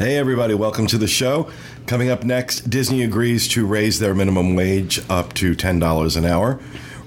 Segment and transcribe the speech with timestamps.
[0.00, 1.50] Hey, everybody, welcome to the show.
[1.84, 6.58] Coming up next, Disney agrees to raise their minimum wage up to $10 an hour.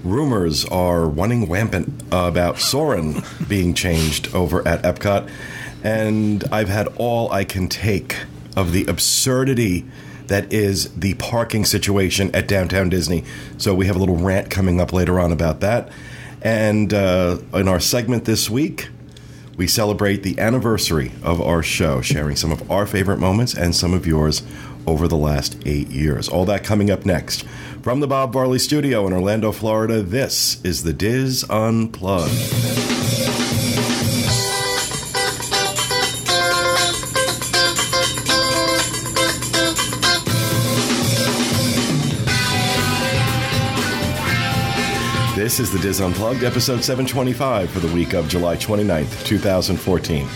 [0.04, 5.28] Rumors are running rampant about Soarin' being changed over at Epcot.
[5.84, 8.16] And I've had all I can take
[8.56, 9.88] of the absurdity
[10.28, 13.24] that is the parking situation at Downtown Disney.
[13.58, 15.92] So we have a little rant coming up later on about that.
[16.44, 18.90] And uh, in our segment this week,
[19.56, 23.94] we celebrate the anniversary of our show, sharing some of our favorite moments and some
[23.94, 24.42] of yours
[24.86, 26.28] over the last eight years.
[26.28, 27.44] All that coming up next.
[27.82, 32.93] From the Bob Varley Studio in Orlando, Florida, this is the Diz Unplugged.
[45.54, 50.28] This is the Diz Unplugged, episode 725 for the week of July 29th, 2014.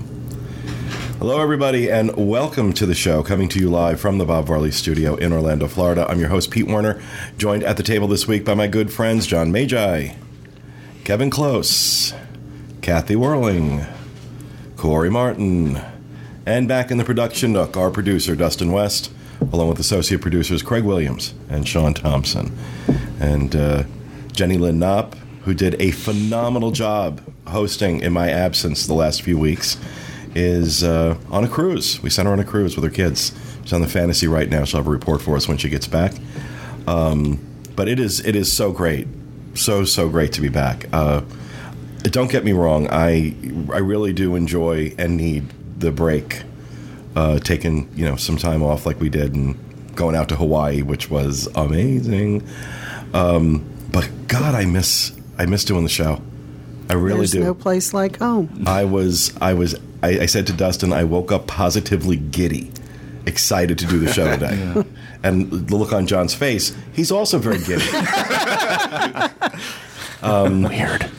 [1.21, 4.73] Hello, everybody, and welcome to the show, coming to you live from the Bob Varley
[4.73, 6.05] studio in Orlando, Florida.
[6.11, 7.01] I'm your host, Pete Werner,
[7.37, 10.09] joined at the table this week by my good friends, John Magi,
[11.05, 12.15] Kevin Close,
[12.89, 13.85] Kathy Whirling,
[14.79, 15.79] Corey Martin,
[16.47, 19.13] and back in the production nook, our producer, Dustin West,
[19.53, 22.57] along with associate producers Craig Williams and Sean Thompson.
[23.21, 23.85] And uh,
[24.33, 29.37] Jenny Lynn Knopp, who did a phenomenal job hosting in my absence the last few
[29.37, 29.77] weeks,
[30.35, 32.03] is uh, on a cruise.
[32.03, 33.39] We sent her on a cruise with her kids.
[33.65, 34.65] She's on the fantasy right now.
[34.65, 36.15] She'll have a report for us when she gets back.
[36.87, 37.39] Um,
[37.77, 39.07] but it is it is so great,
[39.53, 40.87] so so great to be back.
[40.91, 41.21] Uh,
[42.11, 42.87] don't get me wrong.
[42.91, 43.35] I
[43.73, 45.45] I really do enjoy and need
[45.81, 46.43] the break.
[47.17, 49.57] Uh, taking you know some time off like we did and
[49.97, 52.47] going out to Hawaii, which was amazing.
[53.13, 56.23] Um, but God, I miss I miss doing the show.
[56.91, 57.41] I really There's do.
[57.41, 58.65] no place like home.
[58.67, 62.71] I was I was I, I said to Dustin, I woke up positively giddy,
[63.27, 64.85] excited to do the show today.
[65.25, 67.83] And the look on John's face, he's also very giddy.
[70.23, 71.11] Weird.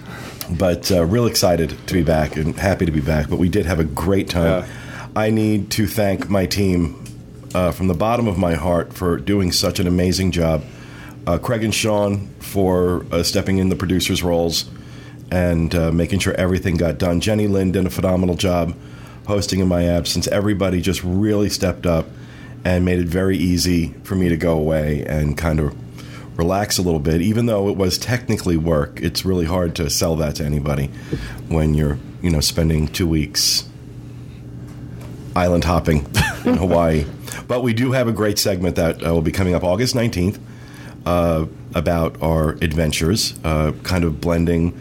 [0.58, 3.30] But uh, real excited to be back and happy to be back.
[3.30, 4.64] But we did have a great time.
[5.16, 7.04] I need to thank my team
[7.54, 10.64] uh, from the bottom of my heart for doing such an amazing job.
[11.28, 14.70] Uh, Craig and Sean for uh, stepping in the producers' roles
[15.32, 17.20] and uh, making sure everything got done.
[17.20, 18.76] Jenny Lynn did a phenomenal job
[19.28, 20.28] hosting in my absence.
[20.28, 22.08] Everybody just really stepped up
[22.66, 25.76] and made it very easy for me to go away and kind of
[26.40, 27.22] relax a little bit.
[27.22, 30.88] Even though it was technically work, it's really hard to sell that to anybody
[31.50, 33.68] when you're, you know, spending two weeks
[35.36, 36.08] island hopping
[36.46, 37.06] in Hawaii.
[37.48, 40.40] But we do have a great segment that uh, will be coming up August 19th
[41.06, 41.46] uh,
[41.76, 44.80] about our adventures, uh, kind of blending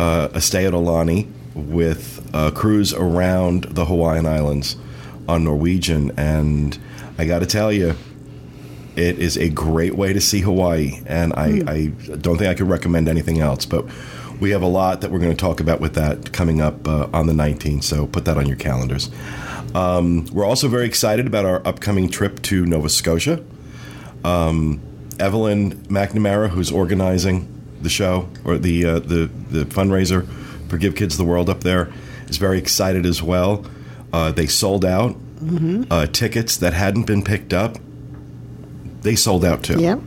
[0.00, 4.76] uh, a stay at Aulani with a cruise around the Hawaiian Islands
[5.28, 6.12] on Norwegian.
[6.16, 6.78] And
[7.18, 7.94] I got to tell you,
[8.96, 12.68] it is a great way to see Hawaii, and I, I don't think I could
[12.68, 13.66] recommend anything else.
[13.66, 13.86] But
[14.40, 17.08] we have a lot that we're going to talk about with that coming up uh,
[17.12, 19.10] on the 19th, so put that on your calendars.
[19.74, 23.44] Um, we're also very excited about our upcoming trip to Nova Scotia.
[24.24, 24.80] Um,
[25.18, 27.50] Evelyn McNamara, who's organizing
[27.82, 30.26] the show or the uh, the the fundraiser
[30.68, 31.92] for Give Kids the World up there,
[32.28, 33.64] is very excited as well.
[34.12, 35.16] Uh, they sold out
[35.90, 37.76] uh, tickets that hadn't been picked up.
[39.04, 39.80] They sold out too.
[39.80, 40.00] Yep.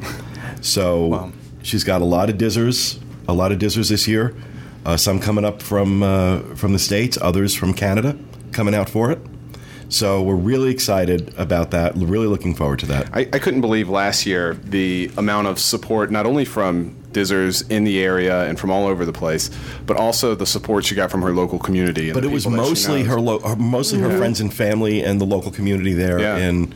[0.62, 1.32] So
[1.64, 4.36] she's got a lot of dizzers, a lot of dizzers this year.
[4.86, 8.18] Uh, some coming up from uh, from the states, others from Canada
[8.52, 9.20] coming out for it.
[9.90, 11.96] So we're really excited about that.
[11.96, 13.10] Really looking forward to that.
[13.14, 17.86] I, I couldn't believe last year the amount of support, not only from Dizzers in
[17.86, 19.50] the area and from all over the place,
[19.86, 22.10] but also the support she got from her local community.
[22.10, 24.54] And But it was people that she mostly her, lo- her mostly her friends and
[24.54, 26.38] family and the local community there Yeah.
[26.38, 26.74] in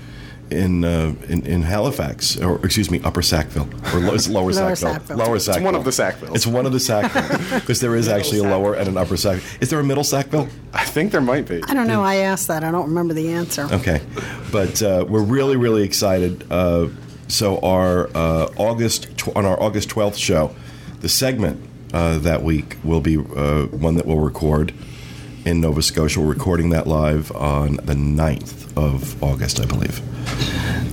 [0.52, 4.76] in, uh, in in Halifax or excuse me Upper Sackville or lo- it's Lower, Lower
[4.76, 4.94] Sackville.
[4.94, 5.18] Sackville.
[5.18, 5.64] Lower It's Sackville.
[5.66, 6.36] one of the Sackvilles.
[6.36, 9.42] It's one of the Sackville because there is actually a lower and an Upper Sack.
[9.62, 10.48] Is there a Middle Sackville?
[10.74, 11.62] I think there might be.
[11.68, 12.03] I don't know.
[12.03, 12.64] I asked that.
[12.64, 13.68] I don't remember the answer.
[13.72, 14.02] Okay,
[14.52, 16.46] but uh, we're really, really excited.
[16.52, 16.88] Uh,
[17.28, 20.54] so our uh, August tw- on our August twelfth show,
[21.00, 21.62] the segment
[21.94, 24.74] uh, that week will be uh, one that we'll record
[25.46, 26.20] in Nova Scotia.
[26.20, 30.02] We're recording that live on the 9th of August, I believe.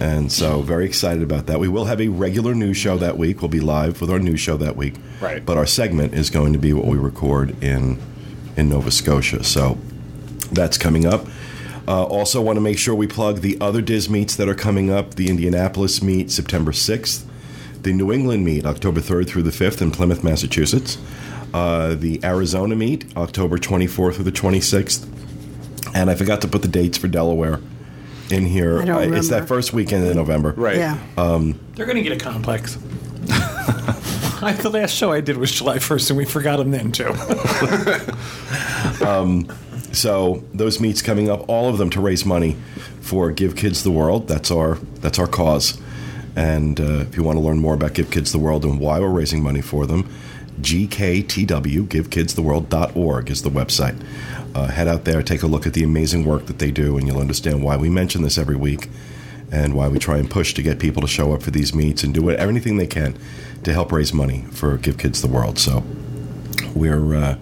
[0.00, 1.58] And so, very excited about that.
[1.58, 3.42] We will have a regular news show that week.
[3.42, 4.94] We'll be live with our news show that week.
[5.20, 5.44] Right.
[5.44, 7.98] But our segment is going to be what we record in
[8.56, 9.42] in Nova Scotia.
[9.44, 9.78] So,
[10.52, 11.26] that's coming up.
[11.86, 14.90] Uh, also, want to make sure we plug the other Diz meets that are coming
[14.90, 15.14] up.
[15.14, 17.24] The Indianapolis meet, September 6th.
[17.82, 20.98] The New England meet, October 3rd through the 5th in Plymouth, Massachusetts.
[21.54, 25.06] Uh, the Arizona meet, October 24th through the 26th.
[25.94, 27.60] And I forgot to put the dates for Delaware
[28.30, 28.80] in here.
[28.80, 30.52] I don't It's that first weekend in November.
[30.52, 30.76] Right.
[30.76, 30.98] Yeah.
[31.74, 32.76] They're going to get a complex.
[34.40, 37.12] I, the last show I did was July 1st, and we forgot them then, too.
[39.92, 42.56] So those meets coming up, all of them to raise money
[43.00, 44.28] for Give Kids the World.
[44.28, 45.80] That's our that's our cause.
[46.36, 49.00] And uh, if you want to learn more about Give Kids the World and why
[49.00, 50.08] we're raising money for them,
[50.60, 54.00] GKTW, GiveKidsTheWorld.org is the website.
[54.54, 57.06] Uh, head out there, take a look at the amazing work that they do, and
[57.06, 58.88] you'll understand why we mention this every week
[59.52, 62.02] and why we try and push to get people to show up for these meets
[62.02, 63.16] and do what- everything they can
[63.64, 65.58] to help raise money for Give Kids the World.
[65.58, 65.82] So
[66.74, 67.36] we're uh,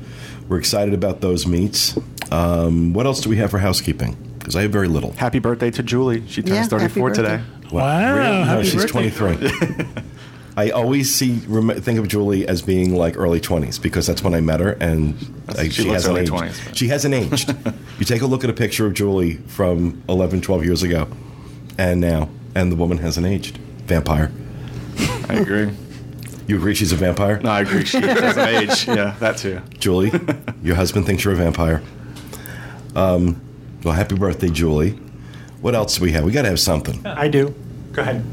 [0.49, 1.97] we're excited about those meets.
[2.31, 4.17] Um, what else do we have for housekeeping?
[4.39, 5.13] Because I have very little.
[5.13, 6.25] Happy birthday to Julie.
[6.29, 7.23] She turns Yeah, 34 birthday.
[7.23, 7.43] today.
[7.73, 8.39] Wow, Really?
[8.39, 9.11] No, happy she's birthday.
[9.11, 9.87] 23.
[10.57, 14.33] I always see rem- think of Julie as being like early 20s because that's when
[14.35, 15.15] I met her, and
[15.51, 16.33] I, she she, hasn't early aged.
[16.33, 17.55] 20s, She hasn't aged.
[17.99, 21.09] you take a look at a picture of Julie from 11, 12 years ago,
[21.77, 23.59] and now, and the woman hasn't aged.
[23.87, 24.33] Vampire.
[25.29, 25.71] I agree.
[26.47, 27.39] You agree she's a vampire?
[27.41, 27.85] No, I agree.
[27.85, 28.87] She doesn't age.
[28.97, 29.61] Yeah, that too.
[29.79, 30.13] Julie,
[30.63, 31.83] your husband thinks you're a vampire.
[32.95, 33.41] Um,
[33.83, 34.93] well, happy birthday, Julie.
[35.61, 36.25] What else do we have?
[36.25, 37.05] We got to have something.
[37.07, 37.55] I do.
[37.93, 38.25] Go ahead.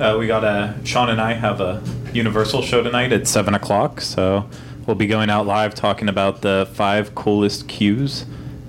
[0.00, 1.82] Uh, we got a Sean and I have a
[2.12, 4.48] Universal show tonight at seven o'clock, so
[4.86, 8.26] we'll be going out live talking about the five coolest queues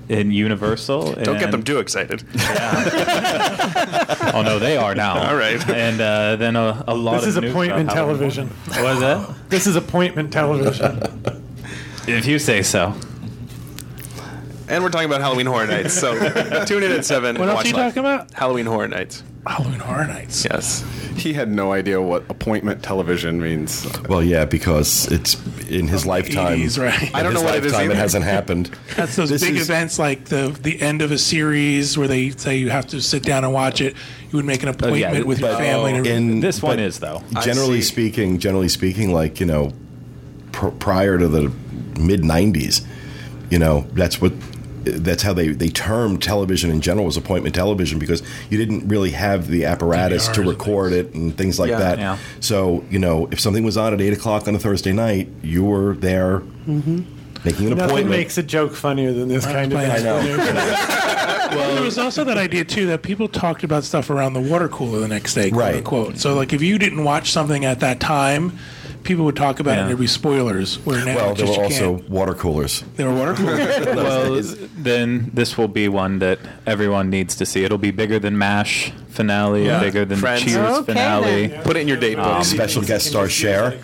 [0.08, 1.12] in Universal.
[1.22, 2.24] Don't get them too excited.
[4.34, 5.28] Oh no, they are now.
[5.30, 5.66] All right.
[5.70, 8.48] And uh, then a, a lot of This of is news appointment television.
[8.48, 9.34] What is that?
[9.48, 11.00] This is appointment television.
[12.06, 12.94] If you say so.
[14.66, 15.92] And we're talking about Halloween Horror Nights.
[15.92, 16.14] So
[16.64, 17.34] tune in at 7.
[17.36, 17.94] What and else watch are you live.
[17.94, 18.32] talking about?
[18.32, 19.22] Halloween Horror Nights.
[19.46, 20.44] Halloween Horror Nights.
[20.44, 20.84] Yes.
[21.16, 23.86] He had no idea what appointment television means.
[24.08, 25.34] Well, yeah, because it's
[25.68, 26.58] in his lifetime.
[26.60, 27.14] 80s, right.
[27.14, 28.00] I don't his know what it is lifetime, either.
[28.00, 28.70] hasn't happened.
[28.96, 32.30] That's those This big is- events like the the end of a series where they
[32.30, 33.94] say you have to sit down and watch it.
[34.30, 36.02] You would make an oh, appointment th- with your but- family.
[36.02, 37.22] to, In This one is though.
[37.42, 39.72] Generally speaking, generally speaking, like you know,
[40.52, 41.50] pr- prior to the
[41.98, 42.84] mid '90s,
[43.50, 44.32] you know, that's what
[44.84, 49.10] that's how they they termed television in general was appointment television because you didn't really
[49.10, 51.78] have the apparatus to DVRs and record it and things like Yeah.
[51.78, 51.98] that.
[51.98, 52.18] Yeah.
[52.40, 55.64] So you know, if something was on at eight o'clock on a Thursday night, you
[55.64, 57.02] were there mm-hmm.
[57.44, 57.78] making an appointment.
[57.78, 58.08] Nothing appointment.
[58.10, 60.04] makes a joke funnier than this kind of I thing.
[61.56, 64.68] well, there was also that idea too that people talked about stuff around the water
[64.68, 65.74] cooler the next day, quote Right.
[65.76, 66.18] unquote.
[66.18, 68.58] So, like, if you didn't watch something at that time,
[69.02, 70.76] people would talk about it, and there'd be spoilers.
[70.84, 72.10] Where now, well, there were also can't.
[72.10, 72.82] water coolers.
[72.96, 73.86] there were water coolers.
[73.94, 74.42] Well,
[74.76, 77.64] then this will be one that everyone needs to see.
[77.64, 79.80] It'll be bigger than MASH finale, Yeah.
[79.80, 80.42] bigger than Friends.
[80.44, 81.46] Cheers Okay, finale.
[81.48, 81.62] then.
[81.64, 82.44] Put it in your date um, book.
[82.44, 83.78] Special guest star Cher.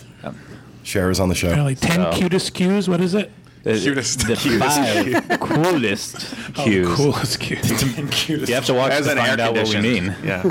[0.82, 1.48] Cher is on the show.
[1.48, 2.88] Apparently, ten So- cutest queues.
[2.88, 3.30] What is it?
[3.62, 4.26] The, Cutest.
[4.26, 6.86] the five oh, coolest queues.
[6.90, 7.88] Oh, coolest queues.
[8.48, 10.14] You have to watch As to an find out what we mean.
[10.22, 10.50] Yeah.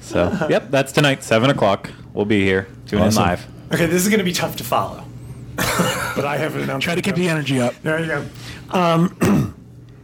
[0.00, 1.90] So, yep, that's tonight, seven o'clock.
[2.14, 2.66] We'll be here.
[2.86, 3.22] Tune Awesome.
[3.22, 3.46] in live.
[3.72, 5.04] Okay, this is going to be tough to follow.
[5.56, 6.82] but I have an announcement.
[6.82, 7.74] Try to keep the energy up.
[7.82, 8.26] There you go.
[8.70, 9.54] Um,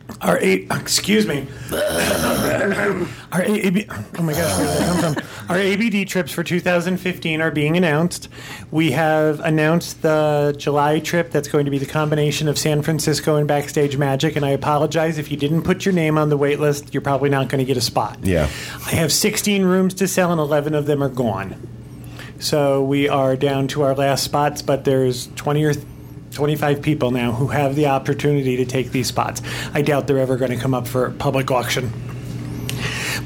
[0.21, 1.47] our eight, excuse me.
[1.73, 5.25] our AB, oh my gosh, where did that come from?
[5.49, 8.29] Our ABD trips for 2015 are being announced.
[8.71, 13.37] We have announced the July trip that's going to be the combination of San Francisco
[13.37, 14.37] and Backstage Magic.
[14.37, 17.31] And I apologize if you didn't put your name on the wait list, you're probably
[17.31, 18.19] not going to get a spot.
[18.23, 18.44] Yeah.
[18.87, 21.56] I have 16 rooms to sell, and 11 of them are gone.
[22.44, 25.72] So we are down to our last spots, but there's 20 or
[26.32, 29.41] 25 people now who have the opportunity to take these spots.
[29.72, 31.91] I doubt they're ever going to come up for public auction.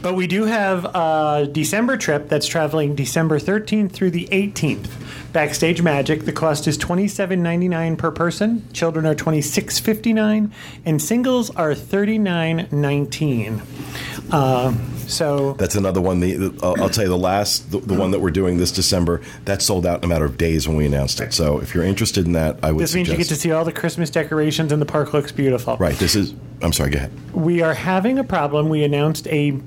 [0.01, 4.89] But we do have a December trip that's traveling December 13th through the 18th.
[5.33, 6.25] Backstage Magic.
[6.25, 8.73] The cost is $27.99 per person.
[8.73, 10.53] Children are $26.59,
[10.85, 14.18] and singles are $39.19.
[14.31, 14.75] Uh,
[15.07, 16.21] so That's another one.
[16.21, 19.23] The, the- I'll, tell you the last, the, the one that we're doing this December,
[19.47, 21.33] that sold out in a matter of days when we announced it.
[21.33, 23.65] So if you're interested in that, I would this means you get to see all
[23.65, 25.77] the Christmas decorations, and the park looks beautiful.
[25.79, 25.95] right.
[25.97, 26.35] This is.
[26.61, 26.91] I'm sorry.
[26.91, 27.13] Go ahead.
[27.35, 28.69] We are having a problem.
[28.69, 29.59] We announced a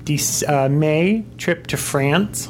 [0.46, 2.48] uh, May trip to France,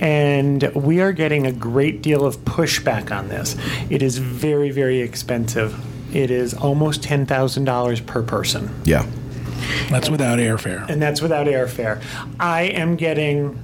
[0.00, 3.56] and we are getting a great deal of pushback on this.
[3.90, 5.74] It is very, very expensive.
[6.14, 9.06] It is almost ten thousand dollars per person, Yeah.
[9.90, 10.88] That's without airfare.
[10.88, 12.02] and that's without airfare.
[12.40, 13.58] I am getting.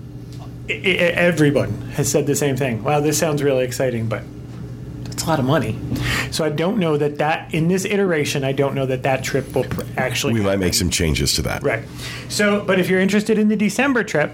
[0.69, 2.83] I- I- everyone has said the same thing.
[2.85, 4.23] Wow, this sounds really exciting, but
[5.05, 5.77] that's a lot of money.
[6.31, 9.53] So I don't know that that in this iteration, I don't know that that trip
[9.55, 10.35] will pr- actually.
[10.35, 10.61] We might happen.
[10.61, 11.63] make some changes to that.
[11.63, 11.83] Right.
[12.29, 14.31] So, but if you're interested in the December trip,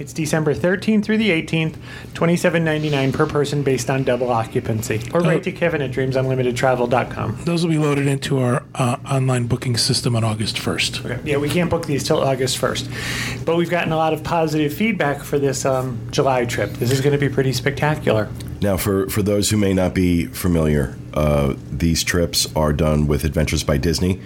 [0.00, 1.76] it's December 13th through the 18th,
[2.14, 5.00] 27.99 per person based on double occupancy.
[5.12, 7.44] Or write to Kevin at dreamsunlimitedtravel.com.
[7.44, 11.04] Those will be loaded into our uh, online booking system on August 1st.
[11.04, 11.30] Okay.
[11.30, 13.44] Yeah, we can't book these till August 1st.
[13.44, 16.72] But we've gotten a lot of positive feedback for this um, July trip.
[16.72, 18.28] This is going to be pretty spectacular.
[18.62, 23.24] Now, for, for those who may not be familiar, uh, these trips are done with
[23.24, 24.20] Adventures by Disney,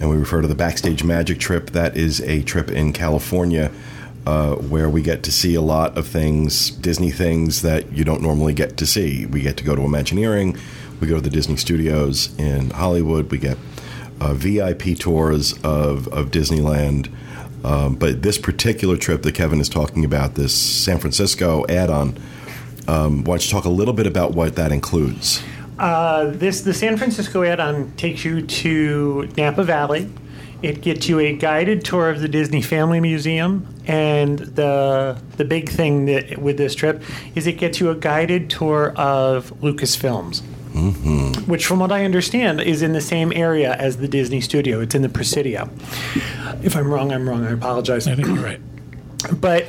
[0.00, 1.70] and we refer to the Backstage Magic trip.
[1.70, 3.70] That is a trip in California
[4.26, 8.22] uh, where we get to see a lot of things, Disney things that you don't
[8.22, 9.26] normally get to see.
[9.26, 10.56] We get to go to Imagineering,
[11.00, 13.56] we go to the Disney studios in Hollywood, we get
[14.20, 17.10] uh, VIP tours of, of Disneyland.
[17.64, 22.18] Um, but this particular trip that Kevin is talking about, this San Francisco add on,
[22.88, 25.42] um, why don't you talk a little bit about what that includes?
[25.78, 30.10] Uh, this the San Francisco add-on takes you to Napa Valley.
[30.62, 35.68] It gets you a guided tour of the Disney Family Museum, and the the big
[35.68, 37.02] thing that with this trip
[37.34, 40.42] is it gets you a guided tour of Lucasfilms.
[40.72, 41.50] Mm-hmm.
[41.50, 44.80] Which, from what I understand, is in the same area as the Disney Studio.
[44.80, 45.68] It's in the Presidio.
[46.62, 47.44] If I'm wrong, I'm wrong.
[47.44, 48.06] I apologize.
[48.06, 48.60] I think you're right.
[49.22, 49.66] But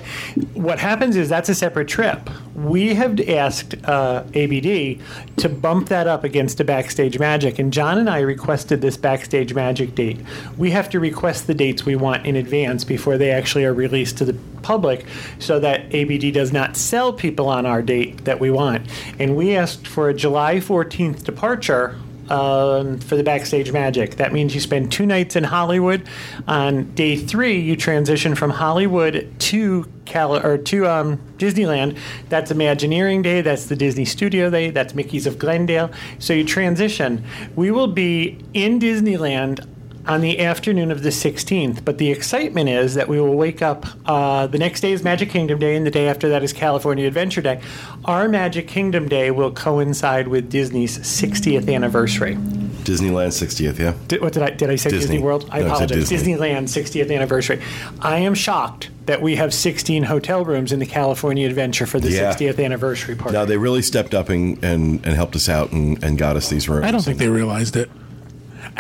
[0.54, 2.30] what happens is that's a separate trip.
[2.56, 5.00] We have asked uh, ABD
[5.38, 9.54] to bump that up against a Backstage Magic, and John and I requested this Backstage
[9.54, 10.20] Magic date.
[10.58, 14.18] We have to request the dates we want in advance before they actually are released
[14.20, 15.06] to the public
[15.40, 18.88] so that ABD does not sell people on our date that we want.
[19.20, 21.98] And we asked for a July 14th departure
[22.32, 24.16] um, for the Backstage Magic.
[24.16, 26.08] That means you spend two nights in Hollywood.
[26.48, 31.98] On day three, you transition from Hollywood to Cal or to um, Disneyland.
[32.30, 33.42] That's Imagineering Day.
[33.42, 34.70] That's the Disney Studio Day.
[34.70, 35.92] That's Mickey's of Glendale.
[36.20, 37.24] So you transition.
[37.56, 39.68] We will be in Disneyland
[40.08, 41.84] on the afternoon of the 16th.
[41.86, 43.86] But the excitement is that we will wake up.
[44.06, 47.08] Uh, the next day is Magic Kingdom Day, and the day after that is California
[47.08, 47.62] Adventure Day.
[48.06, 52.36] Our Magic Kingdom Day will coincide with Disney's 60th anniversary.
[52.82, 53.94] Disneyland 60th, yeah?
[54.08, 55.20] Did, what did I did I say Disney, Disney.
[55.20, 55.48] World?
[55.52, 56.10] I No, I apologize.
[56.10, 56.34] Disney.
[56.34, 57.62] Disneyland 60th anniversary.
[58.00, 62.10] I am shocked that we have 16 hotel rooms in the California Adventure for the
[62.10, 62.34] Yeah.
[62.34, 63.34] 60th anniversary party.
[63.34, 66.50] Now, they really stepped up and, and, and helped us out and, and got us
[66.50, 66.86] these rooms.
[66.86, 67.90] I don't think they realized it.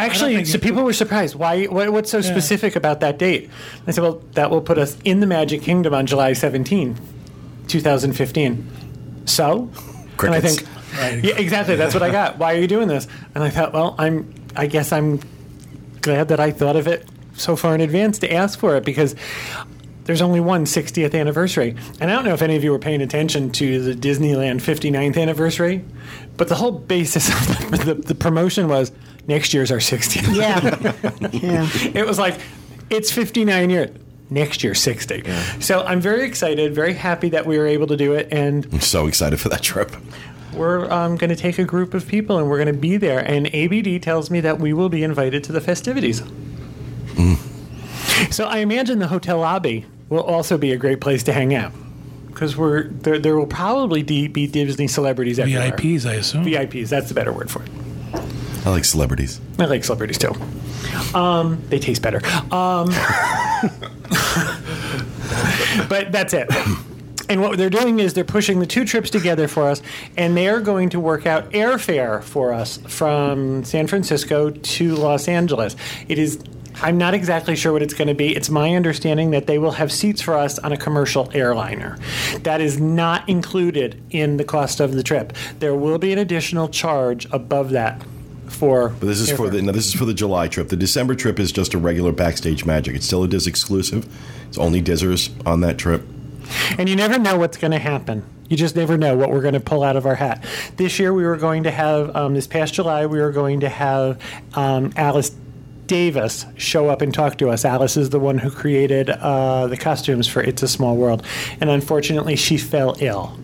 [0.01, 1.35] Actually, so people were surprised.
[1.35, 1.65] Why?
[1.65, 3.49] What, what's so specific about that date?
[3.87, 6.97] I said, well, that will put us in the Magic Kingdom on July 17,
[7.67, 8.71] 2015.
[9.25, 10.61] So, and I Crickets.
[10.61, 11.75] think, yeah, exactly.
[11.75, 12.37] That's what I got.
[12.37, 13.07] Why are you doing this?
[13.35, 14.33] And I thought, well, I'm.
[14.55, 15.21] I guess I'm
[16.01, 19.15] glad that I thought of it so far in advance to ask for it because
[20.05, 21.75] there's only one 60th anniversary.
[21.99, 25.17] And I don't know if any of you were paying attention to the Disneyland 59th
[25.17, 25.85] anniversary,
[26.37, 27.29] but the whole basis
[27.61, 28.91] of the, the, the promotion was
[29.27, 30.35] next year's our 60th.
[30.35, 31.29] Yeah.
[31.31, 31.69] yeah.
[31.93, 32.39] It was like,
[32.89, 33.97] it's 59 years.
[34.29, 35.23] Next year, 60.
[35.59, 38.29] So I'm very excited, very happy that we were able to do it.
[38.31, 39.91] And I'm so excited for that trip.
[40.53, 43.19] we're um, going to take a group of people and we're going to be there.
[43.19, 46.23] And ABD tells me that we will be invited to the festivities.
[48.31, 51.73] So I imagine the hotel lobby will also be a great place to hang out
[52.27, 53.19] because we're there.
[53.19, 55.71] There will probably be Disney celebrities everywhere.
[55.71, 56.45] VIPs, I assume.
[56.45, 56.89] VIPs.
[56.89, 57.69] That's the better word for it.
[58.65, 59.41] I like celebrities.
[59.57, 60.33] I like celebrities too.
[61.17, 62.21] Um, they taste better.
[62.53, 62.87] Um,
[65.89, 66.47] but that's it.
[67.27, 69.81] And what they're doing is they're pushing the two trips together for us,
[70.17, 75.27] and they are going to work out airfare for us from San Francisco to Los
[75.27, 75.75] Angeles.
[76.07, 76.39] It is.
[76.83, 78.35] I'm not exactly sure what it's going to be.
[78.35, 81.97] It's my understanding that they will have seats for us on a commercial airliner.
[82.39, 85.33] That is not included in the cost of the trip.
[85.59, 88.01] There will be an additional charge above that
[88.51, 88.89] for.
[88.89, 90.69] But this is for the no, this is for the July trip.
[90.69, 92.95] The December trip is just a regular backstage magic.
[92.95, 94.07] It's still a Diz exclusive.
[94.47, 96.03] It's only Dizzers on that trip.
[96.77, 98.23] And you never know what's going to happen.
[98.49, 100.43] You just never know what we're going to pull out of our hat.
[100.75, 103.69] This year, we were going to have, um, this past July, we were going to
[103.69, 104.21] have
[104.55, 105.31] um, Alice
[105.87, 107.63] Davis show up and talk to us.
[107.63, 111.25] Alice is the one who created uh, the costumes for It's a Small World.
[111.61, 113.37] And unfortunately, she fell ill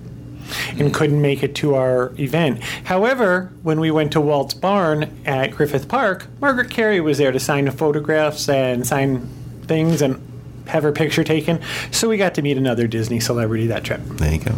[0.77, 2.61] and couldn't make it to our event.
[2.85, 7.39] However, when we went to Walt's Barn at Griffith Park, Margaret Kerry was there to
[7.39, 9.27] sign photographs and sign
[9.63, 10.21] things and
[10.67, 11.59] have her picture taken.
[11.91, 14.01] So we got to meet another Disney celebrity that trip.
[14.03, 14.55] There you go.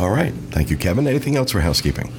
[0.00, 0.32] All right.
[0.50, 1.06] Thank you, Kevin.
[1.06, 2.12] Anything else for housekeeping?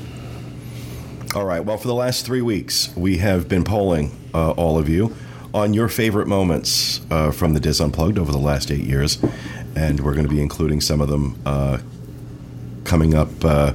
[1.35, 1.63] All right.
[1.63, 5.15] Well, for the last three weeks, we have been polling uh, all of you
[5.53, 9.17] on your favorite moments uh, from the Diz Unplugged over the last eight years,
[9.75, 11.79] and we're going to be including some of them uh,
[12.89, 13.73] coming up uh,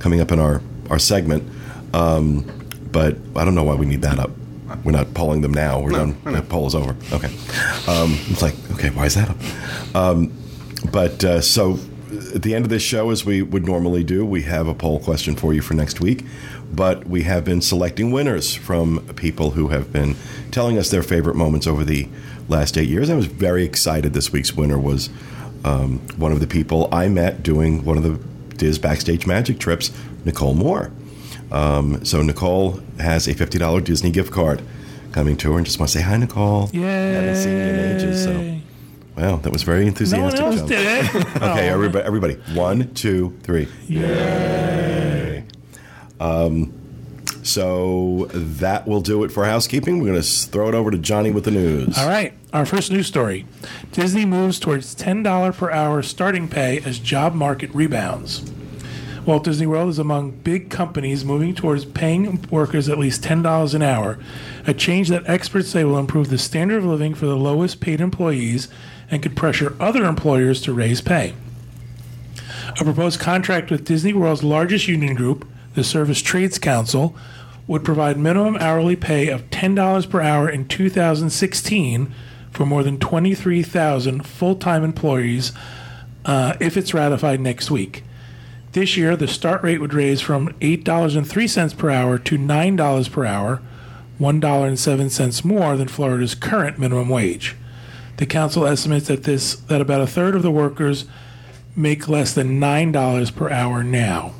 [0.00, 0.60] coming up in our
[0.90, 1.48] our segment.
[1.94, 2.44] Um,
[2.92, 4.30] but I don't know why we need that up.
[4.84, 5.80] We're not polling them now.
[5.80, 6.16] We're done.
[6.24, 6.94] The poll is over.
[7.12, 7.28] Okay.
[7.86, 9.96] Um, it's like, okay, why is that up?
[9.96, 10.36] Um,
[10.92, 11.78] but uh, so
[12.34, 15.00] at the end of this show, as we would normally do, we have a poll
[15.00, 16.24] question for you for next week.
[16.70, 20.16] But we have been selecting winners from people who have been
[20.50, 22.06] telling us their favorite moments over the
[22.48, 23.08] last eight years.
[23.08, 24.12] I was very excited.
[24.12, 25.08] This week's winner was
[25.64, 28.20] um, one of the people I met doing one of the
[28.58, 29.90] Diz Backstage Magic trips,
[30.24, 30.90] Nicole Moore.
[31.50, 34.60] Um, so Nicole has a fifty dollar Disney gift card
[35.12, 36.68] coming to her, and just want to say hi, Nicole.
[36.72, 36.82] Yay.
[37.14, 38.54] Haven't seen you in ages, so
[39.16, 40.40] well, that was very No one enthusiastic.
[40.40, 41.14] else did it.
[41.36, 41.72] Okay, Oh.
[41.74, 43.66] everybody, everybody, one, two, three.
[43.88, 45.44] Yay!
[46.20, 46.72] Um,
[47.48, 49.98] so that will do it for housekeeping.
[49.98, 51.98] We're going to throw it over to Johnny with the news.
[51.98, 53.46] All right, our first news story.
[53.92, 58.52] Disney moves towards $10 per hour starting pay as job market rebounds.
[59.28, 63.82] Walt Disney World is among big companies moving towards paying workers at least $10 an
[63.82, 64.18] hour,
[64.66, 68.00] a change that experts say will improve the standard of living for the lowest paid
[68.00, 68.68] employees
[69.10, 71.34] and could pressure other employers to raise pay.
[72.80, 77.16] A proposed contract with Disney World's largest union group, the Service Trades Council,
[77.66, 82.14] would provide minimum hourly pay of $10 per hour in 2016
[82.50, 85.52] for more than 23,000 full time employees
[86.24, 88.02] uh, if it's ratified next week.
[88.72, 93.62] This year, the start rate would raise from $8.03 per hour to $9 per hour,
[94.20, 97.56] $1.07 more than Florida's current minimum wage.
[98.18, 101.06] The council estimates that this that about a third of the workers
[101.76, 104.34] make less than $9 per hour now.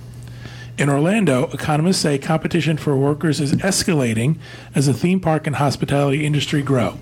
[0.79, 4.39] In Orlando, economists say competition for workers is escalating
[4.77, 6.99] as the theme park and hospitality industry grow.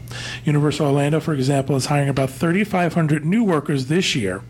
[0.46, 4.40] Universal Orlando, for example, is hiring about 3,500 new workers this year.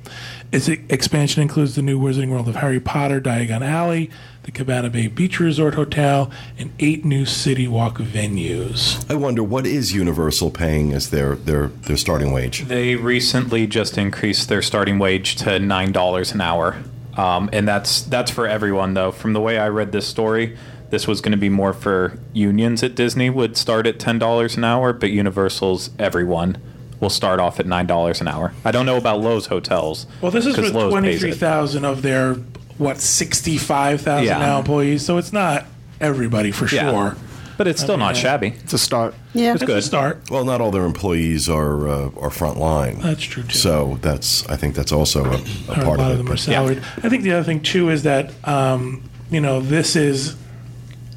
[0.52, 4.10] Its expansion includes the new Wizarding World of Harry Potter, Diagon Alley,
[4.44, 9.04] the Cabana Bay Beach Resort Hotel, and eight new City Walk venues.
[9.10, 12.62] I wonder what is Universal paying as their their their starting wage?
[12.66, 16.76] They recently just increased their starting wage to nine dollars an hour,
[17.16, 19.10] um, and that's that's for everyone though.
[19.12, 20.56] From the way I read this story,
[20.90, 24.56] this was going to be more for unions at Disney would start at ten dollars
[24.56, 26.58] an hour, but Universal's everyone
[27.00, 28.52] will start off at nine dollars an hour.
[28.64, 30.06] I don't know about Loews hotels.
[30.22, 31.36] Well, this is with pays it.
[31.36, 32.34] 23,000 of their,
[32.78, 34.38] what, 65,000 Yeah.
[34.38, 35.66] now employees, so it's not
[36.00, 36.90] everybody for Yeah.
[36.90, 37.16] sure.
[37.56, 38.20] But it's still not Okay.
[38.22, 38.48] shabby.
[38.62, 39.14] It's a start.
[39.34, 39.54] Yeah.
[39.54, 40.22] It's a start.
[40.30, 43.02] Well, not all their employees are uh, are frontline.
[43.02, 43.56] That's true, too.
[43.56, 46.16] So that's I think that's also a, a Or part a lot of of it.
[46.18, 46.82] them are but- salaried.
[47.02, 50.36] I think the other thing too is that um, you know this is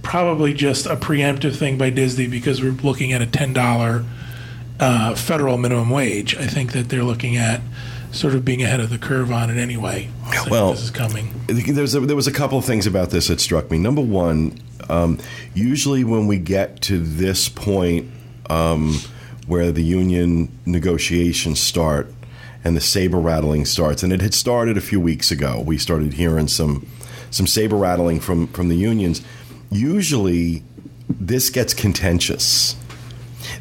[0.01, 4.05] probably just a preemptive thing by Disney because we're looking at a ten dollar
[4.79, 6.35] uh, federal minimum wage.
[6.37, 7.61] I think that they're looking at
[8.11, 10.09] sort of being ahead of the curve on it anyway.
[10.49, 11.33] Well- this is coming.
[11.47, 13.77] There's a, there was a couple of things about this that struck me.
[13.77, 14.57] Number one,
[14.89, 15.19] um,
[15.53, 18.09] usually when we get to this point
[18.49, 18.95] um,
[19.47, 22.13] where the union negotiations start
[22.63, 25.61] and the saber rattling starts, and it had started a few weeks ago.
[25.65, 26.87] We started hearing some
[27.31, 29.21] some saber rattling from from the unions.
[29.71, 30.63] Usually,
[31.07, 32.75] this gets contentious.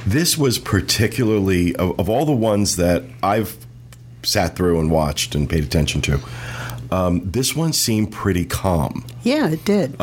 [0.07, 3.57] This was particularly of, of all the ones that I've
[4.23, 6.21] sat through and watched and paid attention to.
[6.91, 10.01] Um, this one seemed pretty calm, Yeah, it did.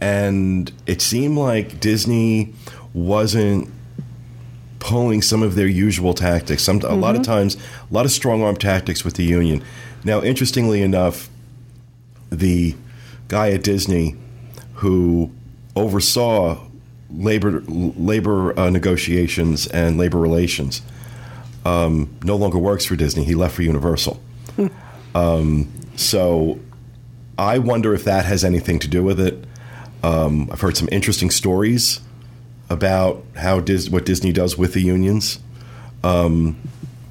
[0.00, 2.54] And it seemed like Disney
[2.94, 3.70] wasn't
[4.78, 6.62] pulling some of their usual tactics.
[6.62, 9.62] Some a lot of times, a lot of strong arm tactics with the union.
[10.04, 11.28] Now, interestingly enough,
[12.30, 12.76] the
[13.28, 14.16] guy at Disney
[14.74, 15.30] who
[15.74, 16.64] oversaw
[17.10, 20.82] labor labor uh, negotiations and labor relations
[21.64, 23.24] um, no longer works for Disney.
[23.24, 24.20] He left for Universal.
[25.14, 26.60] um, so
[27.36, 29.44] I wonder if that has anything to do with it.
[30.02, 32.00] Um, I've heard some interesting stories
[32.70, 35.38] about how Dis- what Disney does with the unions
[36.04, 36.56] um,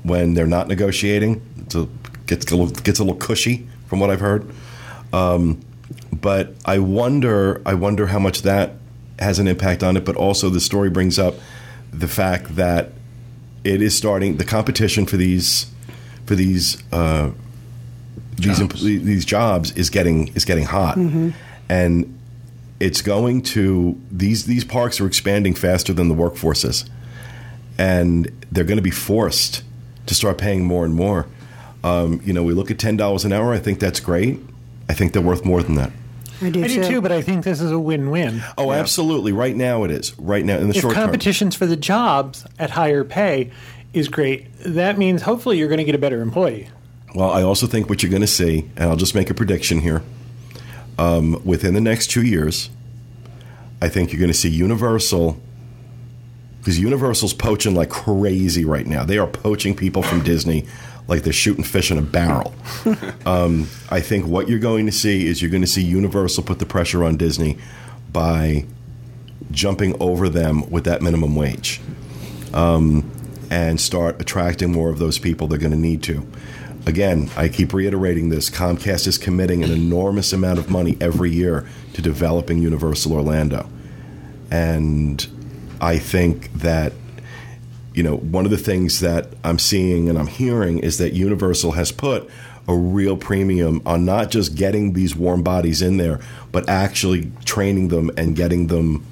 [0.04, 1.42] when they're not negotiating.
[1.74, 1.88] It
[2.28, 4.50] gets a little, gets a little cushy from what I've heard.
[5.14, 5.62] Um,
[6.12, 8.74] but I wonder, I wonder how much that
[9.20, 10.06] has an impact on it.
[10.06, 11.36] But also, the story brings up
[11.92, 12.92] the fact that
[13.64, 15.68] it is starting the competition for these
[16.26, 17.32] for these uh,
[18.36, 18.84] these Jobs.
[18.84, 20.98] these jobs is getting is getting hot,
[21.70, 22.17] and
[22.80, 26.88] it's going to these these parks are expanding faster than the workforces,
[27.78, 29.64] and they're going to be forced
[30.06, 31.28] to start paying more and more.
[31.84, 33.54] Um, you know, we look at ten dollars an hour.
[33.54, 34.40] I think that's great.
[34.90, 35.92] I think they're worth more than that.
[36.42, 38.44] I do, I do too, but I think this is a win-win.
[38.58, 39.32] Oh, absolutely.
[39.32, 40.18] Right now it is.
[40.20, 41.04] Right now in the if short term.
[41.06, 43.52] competitions for the jobs at higher pay
[43.94, 46.70] is great, that means hopefully you're going to get a better employee.
[47.16, 49.80] Well, I also think what you're going to see, and I'll just make a prediction
[49.80, 50.04] here,
[50.98, 52.70] um, within the next two years,
[53.82, 55.40] I think you're going to see Universal
[56.60, 59.06] because Universal's poaching like crazy right now.
[59.06, 60.66] They are poaching people from Disney
[61.08, 62.54] like they're shooting fish in a barrel.
[63.26, 66.60] um, I think what you're going to see is you're going to see Universal put
[66.60, 67.58] the pressure on Disney
[68.12, 68.66] by
[69.52, 71.80] jumping over them with that minimum wage
[72.54, 73.10] um,
[73.50, 76.28] and start attracting more of those people they're going to need to.
[76.88, 81.68] Again, I keep reiterating this Comcast is committing an enormous amount of money every year
[81.92, 83.70] to developing Universal Orlando.
[84.50, 85.28] And
[85.82, 86.94] I think that
[87.94, 91.74] you know, one of the things that I'm seeing and I'm hearing is that Universal
[91.74, 92.30] has put
[92.70, 96.22] a real premium on not just getting these warm bodies in there,
[96.54, 99.06] but actually training them and getting them,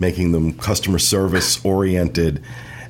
[0.00, 2.42] making them customer service oriented,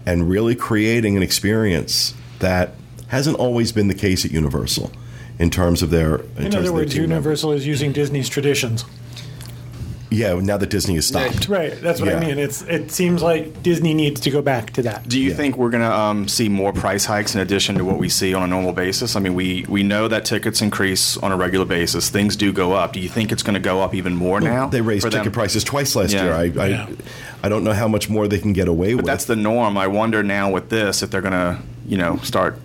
[0.07, 2.75] and really creating an experience that
[3.09, 4.91] hasn't always been the case at Universal
[5.39, 6.17] in terms of their.
[6.17, 7.11] In, In terms other of words, team members.
[7.43, 8.85] Universal is using Disney's traditions.
[10.11, 11.49] Yeah, now that Disney has stopped.
[11.51, 11.79] Right.
[11.83, 12.39] That's what I mean.
[12.39, 15.07] It's it seems like Disney needs to go back to that.
[15.07, 15.37] Do you Yeah.
[15.37, 18.33] think we're going to um, see more price hikes in addition to what we see
[18.33, 19.17] on a normal basis?
[19.17, 22.09] I mean, we, we know that tickets increase on a regular basis.
[22.09, 22.95] Things do go up.
[22.95, 24.69] Do you think it's going to go up even more now?
[24.69, 25.21] They raised for them?
[25.21, 26.25] ticket prices twice last Yeah.
[26.25, 26.33] year.
[26.33, 26.87] I, I, Yeah.
[27.43, 29.05] I don't know how much more they can get away with.
[29.05, 29.77] That's the norm.
[29.77, 32.59] I wonder now with this if they're going to, you know, start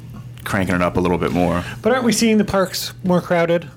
[0.44, 1.64] cranking it up a little bit more.
[1.82, 3.70] But aren't we seeing the parks more crowded?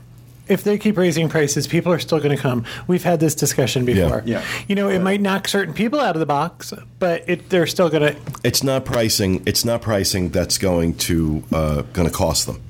[0.49, 2.65] If they keep raising prices, people are still going to come.
[2.87, 4.23] We've had this discussion before.
[4.25, 4.41] Yeah.
[4.41, 4.45] yeah.
[4.69, 7.89] You know, it might knock certain people out of the box, but it, they're still
[7.89, 8.21] going to.
[8.45, 9.43] it's not pricing.
[9.45, 12.63] It's not pricing that's going to uh, going to cost them.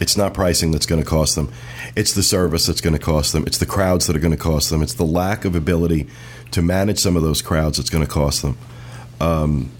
[0.00, 1.52] It's not pricing that's going to cost them.
[1.94, 3.44] It's the service that's going to cost them.
[3.46, 4.82] It's the crowds that are going to cost them.
[4.82, 6.08] It's the lack of ability
[6.52, 8.58] to manage some of those crowds that's going to cost them.
[9.20, 9.70] Um,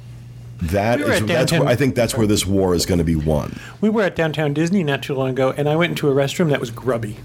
[0.62, 3.16] that We is, that's where, I think that's where this war is going to be
[3.16, 3.58] won.
[3.80, 6.50] We were at downtown Disney not too long ago, and I went into a restroom
[6.50, 7.16] that was grubby.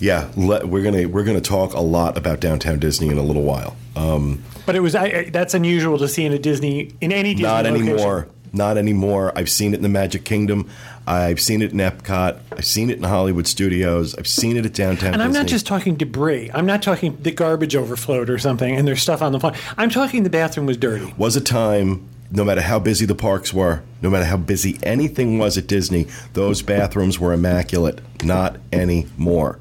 [0.00, 3.42] Yeah, let, we're gonna we're gonna talk a lot about downtown Disney in a little
[3.42, 3.76] while.
[3.96, 7.34] Um, But it was I, I- that's unusual to see in a Disney in any
[7.34, 7.88] Disney not location.
[7.88, 8.28] anymore.
[8.52, 9.32] Not anymore.
[9.36, 10.70] I've seen it in the Magic Kingdom.
[11.06, 12.38] I've seen it in Epcot.
[12.56, 14.14] I've seen it in Hollywood Studios.
[14.14, 15.12] I've seen it at downtown.
[15.14, 16.50] And I'm not just talking debris.
[16.54, 19.52] I'm not talking the garbage overflowed or something, and there's stuff on the floor.
[19.76, 21.12] I'm talking the bathroom was dirty.
[21.18, 25.38] was a time, no matter how busy the parks were, no matter how busy anything
[25.38, 28.00] was at Disney, those bathrooms were immaculate.
[28.22, 29.58] Not anymore.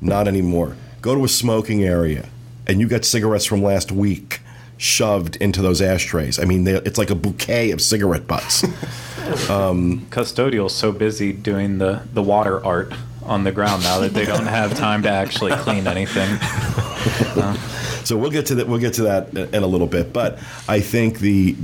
[0.00, 0.76] Not anymore.
[1.00, 2.28] Go to a smoking area,
[2.66, 4.40] and you got cigarettes from last week
[4.76, 6.38] shoved into those ashtrays.
[6.38, 8.64] I mean, it's like a bouquet of cigarette butts.
[9.48, 14.24] Um, Custodial's so busy doing the, the water art on the ground now that they
[14.24, 16.36] don't have time to actually clean anything.
[18.04, 18.66] So we'll get to that.
[18.66, 20.12] We'll get to that in a little bit.
[20.12, 21.54] But I think the,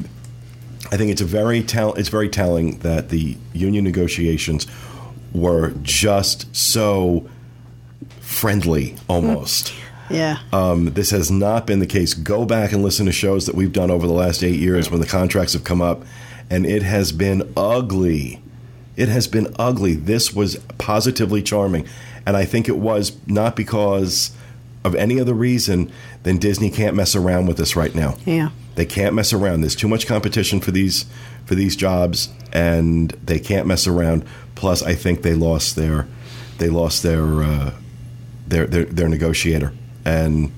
[0.93, 1.95] I think it's a very tell.
[1.95, 4.67] It's very telling that the union negotiations
[5.33, 7.29] were just so
[8.21, 9.73] friendly, almost.
[10.09, 10.39] Yeah.
[10.53, 12.15] Um, this has not been the case.
[12.15, 15.01] Go back and listen to shows that we've done over the last eight years when
[15.01, 16.05] the contracts have come up,
[16.49, 18.41] and it has been ugly.
[18.97, 19.95] It has been ugly.
[19.95, 21.89] This was positively charming,
[22.25, 24.31] and I think it was not because
[24.85, 25.91] of any other reason
[26.23, 28.17] than Disney can't mess around with this right now.
[28.25, 28.51] Yeah.
[28.77, 29.63] They can't mess around.
[29.63, 31.07] There's too much competition for these
[31.47, 34.25] for these jobs, and they can't mess around.
[34.55, 36.07] Plus, I think they lost their
[36.59, 37.73] they lost their uh,
[38.47, 39.73] their, their their negotiator,
[40.05, 40.53] and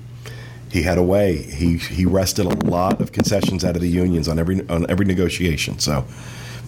[0.69, 1.37] he had a way.
[1.37, 5.05] He he wrested a lot of concessions out of the unions on every on every
[5.05, 5.79] negotiation.
[5.79, 6.05] So.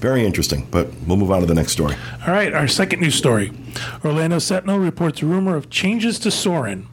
[0.02, 1.96] Very interesting, but we'll move on to the next story.
[2.26, 3.52] All right, our second news story.
[4.04, 6.88] Orlando Sentinel reports a rumor of changes to Soarin'.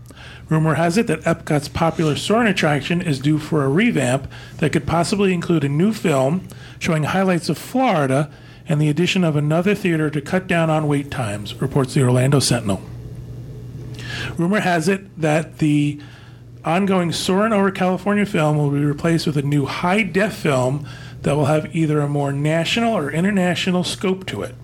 [0.49, 4.87] Rumor has it that Epcot's popular Soarin' attraction is due for a revamp that could
[4.87, 8.31] possibly include a new film showing highlights of Florida
[8.67, 12.39] and the addition of another theater to cut down on wait times, reports the Orlando
[12.39, 12.83] Sentinel.
[14.37, 16.01] Rumor has it that the
[16.65, 20.87] ongoing Soarin' over California film will be replaced with a new high def film
[21.23, 24.55] that will have either a more national or international scope to it.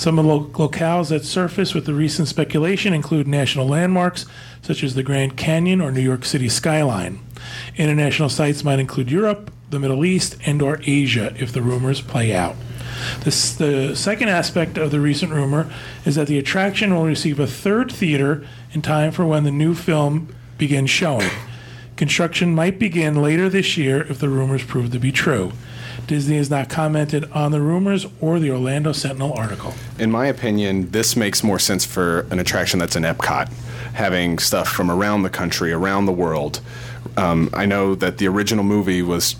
[0.00, 4.24] Some of the lo- locales that surface with the recent speculation include national landmarks
[4.62, 7.20] such as the Grand Canyon or New York City skyline.
[7.76, 12.34] International sites might include Europe, the Middle East, and or Asia if the rumors play
[12.34, 12.56] out.
[13.24, 15.70] This, the second aspect of the recent rumor
[16.06, 19.74] is that the attraction will receive a third theater in time for when the new
[19.74, 21.28] film begins showing.
[21.96, 25.52] Construction might begin later this year if the rumors prove to be true.
[26.06, 29.74] Disney has not commented on the rumors or the Orlando Sentinel article.
[29.98, 33.52] In my opinion, this makes more sense for an attraction that's in Epcot,
[33.94, 36.60] having stuff from around the country, around the world.
[37.16, 39.36] Um, I know that the original movie was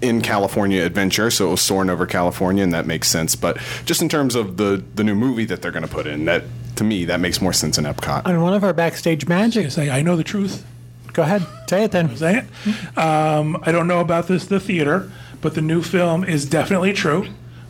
[0.00, 3.34] in California Adventure, so it was soaring over California, and that makes sense.
[3.34, 6.26] But just in terms of the the new movie that they're going to put in,
[6.26, 6.44] that
[6.76, 8.26] to me that makes more sense in Epcot.
[8.26, 10.64] On one of our backstage magic I say, I know the truth.
[11.12, 11.46] Go ahead.
[11.68, 12.16] Say it then.
[12.16, 12.98] Say it.
[12.98, 15.10] Um, I don't know about this, the theater,
[15.44, 17.26] but the new film is definitely true.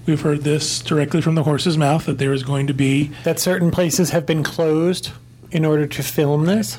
[0.06, 3.40] We've heard this directly from the horse's mouth that there is going to be That
[3.40, 5.10] certain places have been closed
[5.50, 6.78] in order to film this.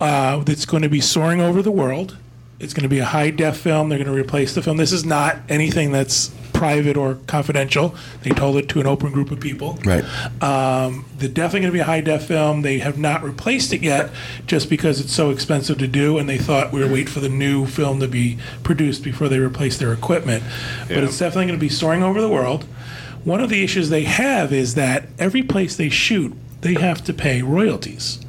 [0.00, 2.16] uh, that's going to be soaring over the world.
[2.60, 3.88] It's going to be a high def film.
[3.88, 4.76] They're going to replace the film.
[4.76, 7.94] This is not anything that's private or confidential.
[8.22, 9.78] They told it to an open group of people.
[9.82, 10.04] Right.
[10.42, 12.60] Um, they're definitely going to be a high def film.
[12.60, 14.10] They have not replaced it yet
[14.46, 17.30] just because it's so expensive to do, and they thought we would wait for the
[17.30, 20.44] new film to be produced before they replace their equipment.
[20.86, 22.64] But it's definitely going to be soaring over the world.
[23.24, 27.14] One of the issues they have is that every place they shoot, they have to
[27.14, 28.20] pay royalties.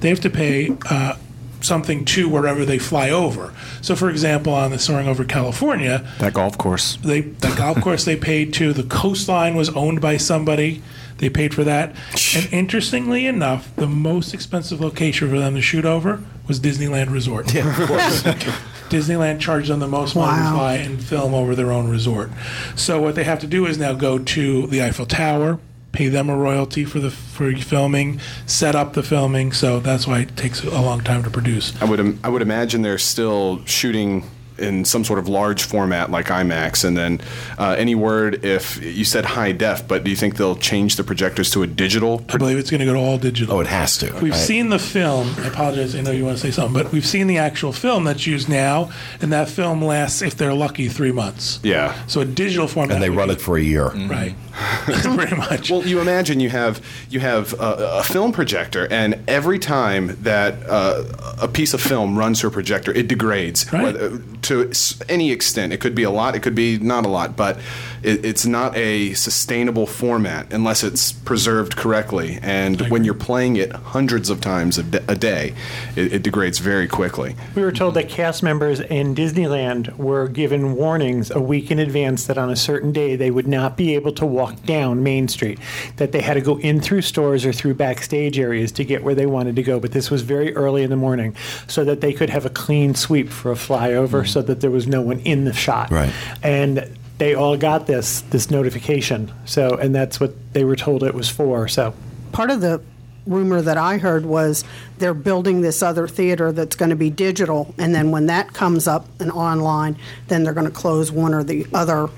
[0.00, 1.14] They have to pay uh,
[1.60, 3.52] something to wherever they fly over.
[3.80, 6.96] So, for example, on the soaring over California, That golf course.
[7.02, 10.82] they the golf course they paid to the coastline was owned by somebody
[11.18, 11.96] they paid for that
[12.36, 17.52] and interestingly enough the most expensive location for them to shoot over was disneyland resort
[17.52, 18.22] Yeah, of course.
[18.88, 22.30] disneyland charged them the most money to fly and film over their own resort
[22.76, 25.58] so what they have to do is now go to the eiffel tower
[25.92, 30.20] pay them a royalty for the for filming set up the filming so that's why
[30.20, 31.72] it takes a long time to produce.
[31.80, 34.24] I would im- I would imagine they're still shooting
[34.58, 37.20] in some sort of large format like IMAX, and then
[37.58, 41.04] uh, any word if you said high def, but do you think they'll change the
[41.04, 42.24] projectors to a digital?
[42.28, 44.12] i believe it's going to go to all digital oh, it has to.
[44.20, 45.34] We've I- seen the film.
[45.38, 45.94] I apologize.
[45.94, 48.48] I know you want to say something, but we've seen the actual film that's used
[48.48, 48.90] now,
[49.20, 51.60] and that film lasts, if they're lucky, three months.
[51.62, 51.94] Yeah.
[52.06, 52.94] So a digital format.
[52.96, 53.88] and they run be- it for a year.
[53.90, 54.34] right.
[54.86, 55.70] Pretty much.
[55.70, 60.54] Well, you imagine you have you have a, a film projector, and every time that
[60.68, 61.04] uh,
[61.40, 63.82] a piece of film runs through a projector, it degrades Right.
[63.84, 64.18] whether-
[64.48, 64.72] to
[65.08, 65.72] any extent.
[65.72, 67.58] It could be a lot, it could be not a lot, but
[68.02, 72.38] it, it's not a sustainable format unless it's preserved correctly.
[72.42, 75.54] And when you're playing it hundreds of times a, d- a day,
[75.96, 77.36] it, it degrades very quickly.
[77.54, 82.26] We were told that cast members in Disneyland were given warnings a week in advance
[82.26, 85.58] that on a certain day they would not be able to walk down Main Street,
[85.96, 89.14] that they had to go in through stores or through backstage areas to get where
[89.14, 89.78] they wanted to go.
[89.78, 91.34] But this was very early in the morning
[91.66, 94.28] so that they could have a clean sweep for a flyover mm.
[94.28, 95.90] so that there was no one in the shot.
[95.90, 96.12] Right.
[96.42, 99.32] And they all got this this notification.
[99.44, 101.68] So and that's what they were told it was for.
[101.68, 101.94] So
[102.32, 102.80] Part of the
[103.26, 104.64] rumor that I heard was
[104.98, 108.86] they're building this other theater that's going to be digital, and then when that comes
[108.88, 109.96] up and online,
[110.28, 112.08] then they're going to close one or the other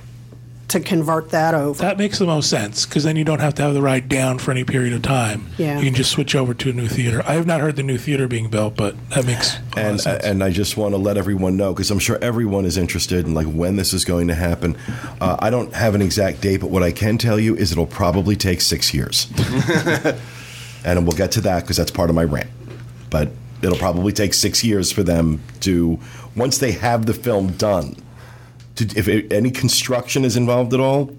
[0.71, 1.81] to convert that over.
[1.83, 4.39] that makes the most sense because then you don't have to have the ride down
[4.39, 5.47] for any period of time.
[5.59, 5.79] Yeah.
[5.79, 7.23] You can just switch over to a new theater.
[7.27, 9.79] I have not heard the new theater being built, but that makes a lot of
[9.79, 10.25] And sense.
[10.25, 13.35] and I just want to let everyone know because I'm sure everyone is interested in
[13.35, 14.77] like when this is going to happen.
[15.21, 17.87] Uh, I don't have an exact date, but what I can tell you is it'll
[17.87, 19.27] probably take six years,
[20.85, 22.51] and we'll get to that because that's part of my rant.
[23.11, 23.31] But
[23.63, 25.99] it'll probably take six years for them to
[26.37, 27.97] once they have the film done.
[28.89, 31.11] To, if it, any construction is involved at all,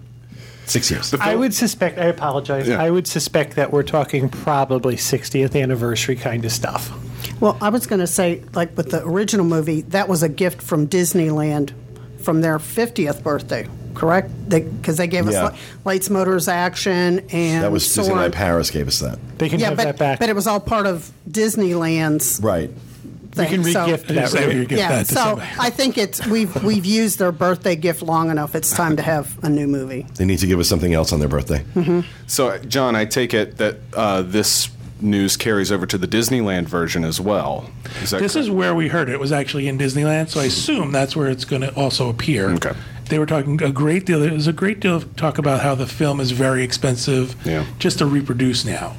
[0.65, 1.13] six years.
[1.13, 1.97] I would suspect.
[1.99, 2.67] I apologize.
[2.67, 2.81] Yeah.
[2.81, 6.91] I would suspect that we're talking probably 60th anniversary kind of stuff.
[7.39, 10.61] Well, I was going to say, like with the original movie, that was a gift
[10.61, 11.73] from Disneyland
[12.21, 14.29] from their 50th birthday, correct?
[14.47, 15.49] Because they, gave us Yeah.
[15.49, 18.11] Li- Lights, Motors, Action, and that was Soarin'.
[18.11, 19.17] Disneyland Paris gave us that.
[19.39, 20.19] They can Yeah, have but, that back.
[20.19, 22.69] but it was all part of Disneyland's Right.
[23.35, 23.63] We thing.
[23.63, 24.29] can so- re-gift I that.
[24.29, 24.59] say we right?
[24.61, 25.49] could give yeah, that to so somebody.
[25.59, 28.55] I think it's we've we've used their birthday gift long enough.
[28.55, 30.05] It's time to have a new movie.
[30.15, 31.63] They need to give us something else on their birthday.
[32.27, 34.69] So, John, I take it that uh, this
[35.01, 37.69] news carries over to the Disneyland version as well.
[38.03, 38.35] Is This correct?
[38.35, 39.13] is where we heard it.
[39.13, 42.51] It was actually in Disneyland, so I assume that's where it's going to also appear.
[42.51, 42.73] Okay.
[43.09, 44.19] They were talking a great deal.
[44.19, 47.65] There was a great deal of talk about how the film is very expensive Yeah.
[47.79, 48.95] just to reproduce now,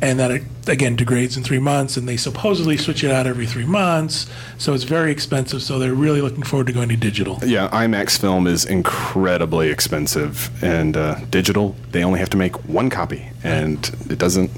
[0.00, 3.46] and that it again degrades in three months, and they supposedly switch it out every
[3.46, 4.26] three months,
[4.58, 5.62] so it's very expensive.
[5.62, 7.38] So they're really looking forward to going to digital.
[7.44, 12.90] Yeah, IMAX film is incredibly expensive, and uh, digital they only have to make one
[12.90, 14.50] copy, and it doesn't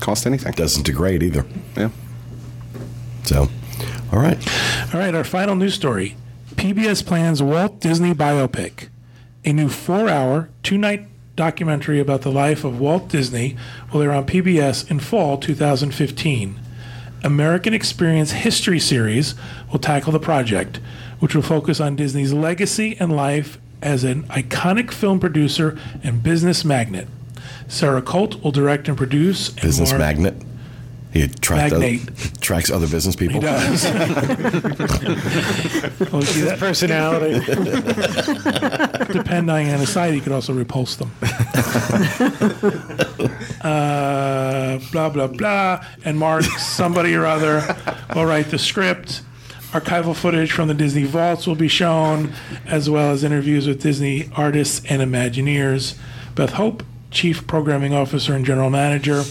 [0.00, 0.52] cost anything.
[0.52, 1.46] Doesn't degrade either.
[1.76, 1.90] Yeah.
[3.24, 3.48] So,
[4.12, 4.38] all right.
[4.92, 6.16] All right, our final news story:
[6.54, 8.88] PBS plans Walt Disney biopic,
[9.44, 13.56] a new four-hour, two-night documentary about the life of Walt Disney
[13.92, 16.58] will air on PBS in fall 2015.
[17.24, 19.34] American Experience History Series
[19.70, 20.80] will tackle the project,
[21.20, 26.64] which will focus on Disney's legacy and life as an iconic film producer and business
[26.64, 27.08] magnate.
[27.68, 29.48] Sarah Colt will direct and produce.
[29.50, 30.34] and Business more- magnet.
[31.12, 31.98] He attract other,
[32.36, 33.34] attracts other business people.
[33.34, 33.84] He does.
[36.10, 37.40] well, see, that, Personality.
[39.12, 41.10] depending on the side, he could also repulse them.
[43.62, 45.84] uh, blah blah blah.
[46.04, 47.76] And Mark, somebody or other,
[48.14, 49.20] will write the script.
[49.72, 52.32] Archival footage from the Disney vaults will be shown,
[52.66, 55.98] as well as interviews with Disney artists and Imagineers.
[56.34, 59.24] Beth Hoppe, Chief Programming Officer and General Manager.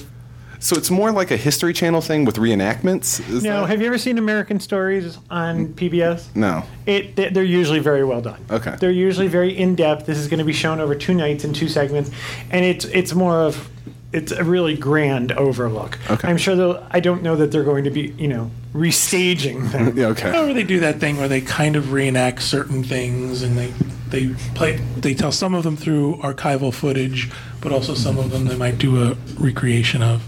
[0.63, 3.19] So it's more like a History Channel thing with reenactments.
[3.29, 6.27] Is No, that- have you ever seen American Stories on PBS?
[6.35, 6.63] no.
[6.85, 8.39] It they- they're usually very well done.
[8.49, 8.75] Okay.
[8.79, 10.05] They're usually very in depth.
[10.05, 12.11] This is going to be shown over two nights in two segments,
[12.51, 13.69] and it's it's more of
[14.13, 15.97] it's a really grand overlook.
[16.11, 16.27] Okay.
[16.27, 16.85] I'm sure they'll.
[16.91, 19.93] I don't know that they're going to be you know restaging them.
[19.97, 20.07] Yeah.
[20.07, 20.37] Okay.
[20.37, 23.73] Or they do that thing where they kind of reenact certain things and they
[24.09, 28.45] they play they tell some of them through archival footage, but also some of them
[28.45, 30.21] they might do a recreation of.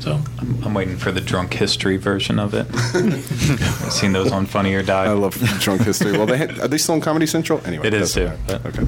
[0.00, 0.18] So
[0.64, 2.66] I'm waiting for the drunk history version of it.
[2.74, 5.04] I've seen those on Funny or Die.
[5.04, 6.12] I love drunk history.
[6.12, 7.60] Well, they had, are they still on Comedy Central?
[7.66, 8.86] Anyway, It is doesn't too, but- Okay.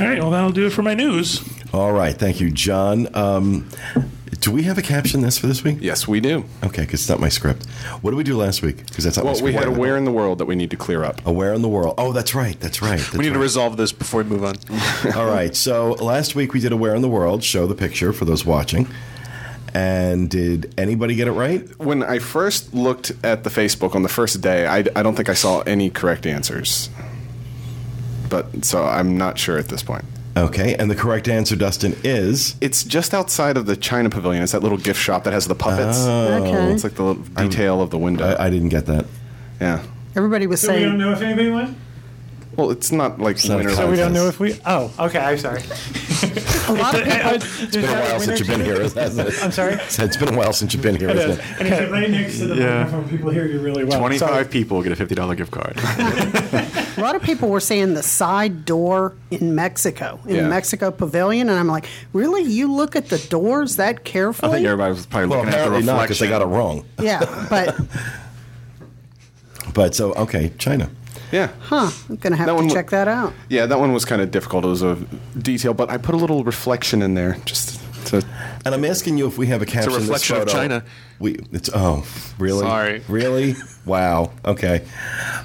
[0.00, 1.42] all right, well that'll do it for my news.
[1.74, 3.14] All right, thank you, John.
[3.14, 3.68] Um,
[4.40, 5.78] do we have a caption this for this week?
[5.80, 6.44] Yes, we do.
[6.64, 7.66] Okay, because it's not my script.
[8.00, 8.86] What did we do last week?
[8.86, 10.70] Because that's not my Well, we had a where in the world that we need
[10.70, 11.20] to clear up.
[11.26, 11.96] Aware in the world.
[11.98, 12.58] Oh, that's right.
[12.60, 12.98] That's right.
[13.00, 14.54] That's We need to resolve this before we move on.
[15.14, 15.54] All right.
[15.54, 17.42] So last week we did Aware in the World.
[17.44, 18.86] Show the picture for those watching.
[19.74, 21.62] And did anybody get it right?
[21.78, 25.28] When I first looked at the Facebook on the first day, I, I don't think
[25.28, 26.88] I saw any correct answers.
[28.28, 30.04] But so I'm not sure at this point.
[30.36, 30.74] Okay.
[30.74, 34.42] And the correct answer, Dustin, is It's just outside of the China Pavilion.
[34.42, 35.98] It's that little gift shop that has the puppets.
[36.00, 36.42] Oh.
[36.44, 36.72] Okay.
[36.72, 38.26] It's like the little detail of the window.
[38.26, 39.06] I, I didn't get that.
[39.60, 39.82] yeah.
[40.14, 41.76] Everybody was So we don't saying, know if anybody won.
[42.56, 43.74] Well, it's not like not a winter.
[43.74, 44.58] So we don't know if we.
[44.64, 45.18] Oh, okay.
[45.18, 45.60] I'm sorry.
[45.60, 49.34] a lot of people, It's been a while since you've been here, hasn't it?
[49.44, 49.74] I'm sorry.
[49.74, 51.38] It's been a while since you've been here, It isn't is.
[51.38, 51.44] it?
[51.58, 52.84] And if you're right next to the Yeah.
[52.84, 53.98] microphone, people hear you really well.
[53.98, 54.44] 25 Sorry.
[54.46, 55.76] people get a $50 gift card.
[56.96, 60.42] a lot of people were saying the side door in Mexico, in Yeah.
[60.44, 62.42] the Mexico Pavilion, and I'm like, really?
[62.42, 64.50] You look at the doors that carefully?
[64.50, 66.04] I think everybody was probably Well, looking at the apparently not reflection.
[66.06, 66.84] because they got it wrong.
[67.00, 67.76] yeah, but
[69.74, 70.88] But so, okay, China.
[71.32, 71.50] Yeah.
[71.60, 73.32] huh, I'm gonna have That to one check that out.
[73.48, 74.64] Yeah, that one was kind of difficult.
[74.64, 74.96] It was a
[75.38, 78.24] detail, but I put a little reflection in there just to.
[78.64, 79.92] And I'm asking you if we have a caption.
[79.92, 80.52] this reflection of photo.
[80.52, 80.84] China.
[81.18, 82.06] We it's oh
[82.38, 83.02] really Sorry.
[83.08, 84.84] really wow okay.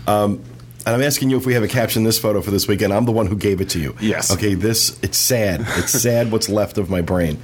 [0.08, 0.44] Um,
[0.86, 2.92] and I'm asking you if we have a caption this photo for this weekend.
[2.94, 3.96] I'm the one who gave it to you.
[4.02, 4.32] Yes.
[4.32, 4.56] Okay.
[4.56, 5.62] This it's sad.
[5.78, 7.40] It's sad what's left of my brain.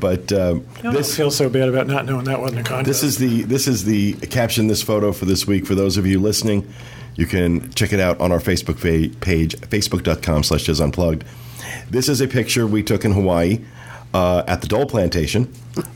[0.00, 2.86] But um, I this feels so bad about not knowing that wasn't a contest.
[2.86, 5.64] this is the this is the caption this photo for this week.
[5.66, 6.66] For those of you listening,
[7.16, 11.24] you can check it out on our Facebook fa- page, facebook.com slash unplugged.
[11.90, 13.60] This is a picture we took in Hawaii
[14.14, 15.52] uh, at the Dole Plantation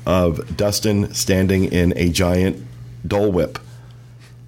[0.06, 2.64] of Dustin standing in a giant
[3.06, 3.58] Dole Whip,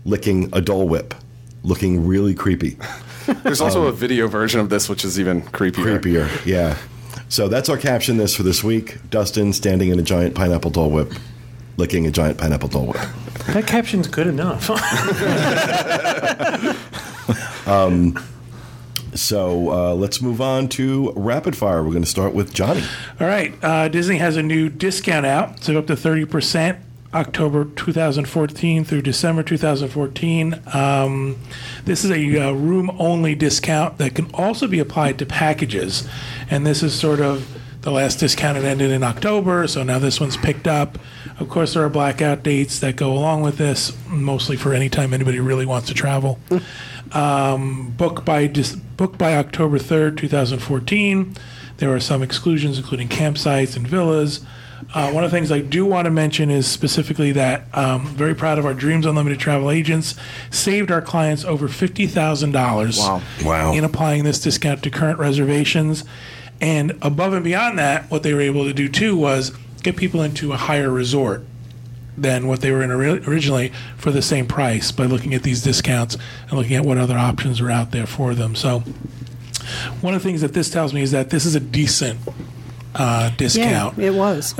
[0.05, 1.15] licking a Dole Whip,
[1.63, 2.77] looking really creepy.
[3.43, 6.01] There's also a video version of this, which is even creepier.
[6.01, 6.79] Creepier, yeah.
[7.29, 8.99] So that's our caption this for this week.
[9.11, 11.13] Dustin standing in a giant pineapple Dole Whip,
[11.79, 12.99] licking a giant pineapple Dole Whip.
[13.47, 14.69] that caption's good enough.
[19.15, 21.83] So uh, let's move on to rapid fire.
[21.83, 22.83] We're going to start with Johnny.
[23.21, 26.79] All right, uh, Disney has a new discount out, so up to thirty percent.
[27.15, 30.61] October 2014 through December 2014.
[30.75, 31.39] Um,
[31.87, 36.07] this is a uh, room only discount that can also be applied to packages.
[36.51, 37.49] And this is sort of
[37.83, 40.99] the last discount ended in October, so now this one's picked up.
[41.39, 45.15] Of course, there are blackout dates that go along with this, mostly for any time
[45.15, 46.39] anybody really wants to travel.
[47.13, 51.35] um, book by dis- book by October 3rd, 2014.
[51.79, 54.41] There are some exclusions, including campsites and villas.
[54.95, 58.35] Uh, one of the things I do want to mention is specifically that um, very
[58.35, 60.15] proud of our Dreams Unlimited travel agents
[60.51, 63.23] saved our clients over fifty thousand dollars Wow.
[63.45, 63.73] Wow.
[63.75, 66.05] in applying this discount to current reservations.
[66.61, 70.23] And above and beyond that, what they were able to do too was get people
[70.23, 71.45] into a higher resort
[72.17, 76.17] than what they were in originally for the same price by looking at these discounts
[76.49, 78.57] and looking at what other options are out there for them.
[78.57, 78.81] So,
[80.01, 82.19] one of the things that this tells me is that this is a decent
[82.95, 83.99] uh, Yeah, discount.
[83.99, 84.55] it was.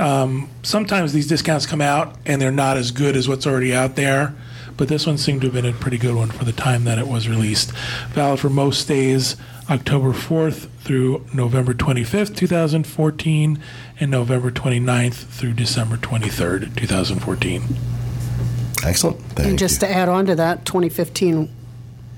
[0.61, 4.33] Sometimes these discounts come out and they're not as good as what's already out there,
[4.77, 6.97] but this one seemed to have been a pretty good one for the time that
[6.99, 7.71] it was released.
[8.11, 9.35] Valid for most days
[9.69, 13.59] October 4th through November 25th, 2014,
[13.99, 17.63] and November 29th through December 23rd, 2014.
[18.85, 19.19] Excellent.
[19.21, 19.87] Thank and just you.
[19.87, 21.53] to add on to that, 2015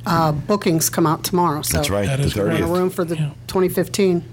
[0.06, 1.62] uh, bookings come out tomorrow.
[1.62, 2.06] So That's right.
[2.08, 2.60] That the is correct.
[2.60, 3.30] in a room for the Yeah.
[3.47, 4.24] 2015,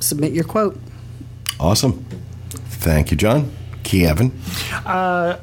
[0.00, 0.78] submit your quote.
[1.58, 2.04] Awesome.
[2.50, 3.50] Thank you, John.
[3.90, 4.30] Kevin.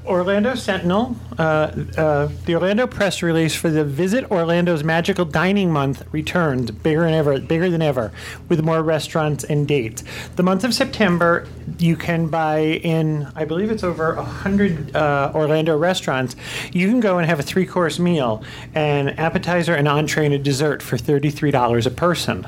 [0.05, 6.03] Orlando Sentinel, uh, uh, the Orlando press release for the Visit Orlando's Magical Dining Month
[6.13, 8.13] returned bigger than ever, bigger than ever,
[8.47, 10.01] with more restaurants and dates.
[10.37, 11.45] The month of September,
[11.77, 16.37] you can buy in, I believe it's over hundred uh, Orlando restaurants.
[16.71, 18.43] You can go and have a three-course meal,
[18.73, 22.47] an appetizer, an entree, and a dessert for thirty-three dollars a person.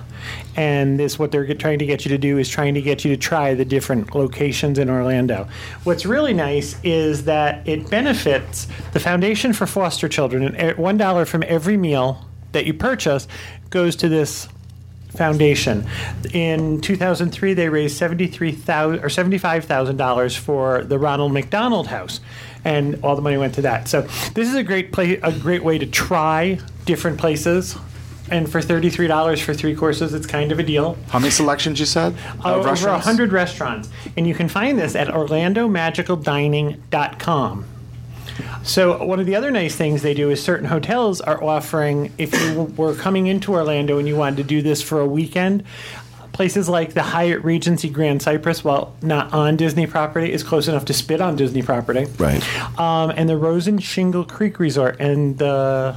[0.56, 3.12] And this, what they're trying to get you to do is trying to get you
[3.12, 5.48] to try the different locations in Orlando.
[5.84, 11.26] What's really nice is that it benefits the Foundation for Foster Children, and one dollar
[11.26, 13.28] from every meal that you purchase
[13.70, 14.48] goes to this
[15.10, 15.88] foundation.
[16.34, 22.20] In 2003, they raised 73,000 or 75,000 dollars for the Ronald McDonald House,
[22.64, 23.88] and all the money went to that.
[23.88, 24.02] So
[24.34, 27.76] this is a great play, a great way to try different places.
[28.32, 30.98] And for thirty-three dollars for three courses, it's kind of a deal.
[31.10, 32.14] How many selections you said?
[32.44, 32.92] Uh, of over?
[32.92, 33.90] 100 restaurants.
[34.18, 37.66] And you can find this at orlandomagicaldining.com.
[38.64, 42.34] So, one of the other nice things they do is certain hotels are offering, if
[42.42, 45.64] you were coming into Orlando and you wanted to do this for a weekend,
[46.34, 50.86] places like the Hyatt Regency Grand Cypress, while not on Disney property, is close enough
[50.86, 52.06] to spit on Disney property.
[52.18, 52.80] Right.
[52.80, 55.96] Um, and the Rosen Shingle Creek Resort and the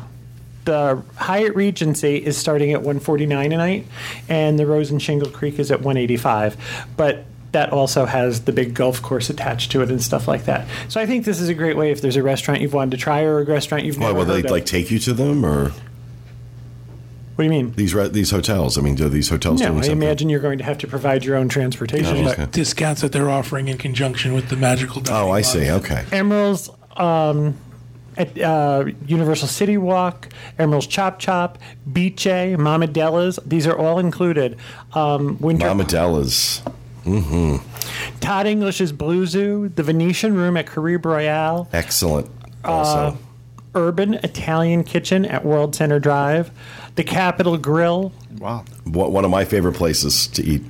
[0.64, 3.86] the Hyatt Regency is starting at 149 a night,
[4.28, 6.56] and the Rosen Shingle Creek is at 185.
[6.96, 10.66] But that also has the big golf course attached to it and stuff like that.
[10.88, 12.96] So I think this is a great way if there's a restaurant you've wanted to
[12.96, 14.50] try or a restaurant you've Why never will they heard of.
[14.52, 15.70] like take you to them or
[17.34, 17.72] what do you mean?
[17.72, 18.76] these re- these hotels?
[18.78, 20.02] I mean, do these hotels No, doing I something?
[20.02, 22.16] imagine you're going to have to provide your own transportation.
[22.18, 22.50] Oh, but okay.
[22.52, 25.02] Discounts that they're offering in conjunction with the magical.
[25.10, 25.46] Oh, I Month.
[25.46, 25.70] see.
[25.70, 26.04] Okay.
[26.12, 27.56] Emeril's um,
[28.16, 33.38] at uh, Universal City Walk, Emeril's Tchoup Chop, Bice, Mama Della's.
[33.46, 34.56] These are all included.
[34.94, 36.62] Um, Winter Mamadella's.
[38.20, 42.28] Todd English's Blue Zoo, the Venetian Room at Caribe Royale, Excellent.
[42.64, 43.18] Uh, Also,
[43.74, 46.50] Urban Italian Kitchen at World Center Drive,
[46.94, 48.64] the Capitol Grill, Wow.
[48.84, 50.62] One one of my favorite places to eat.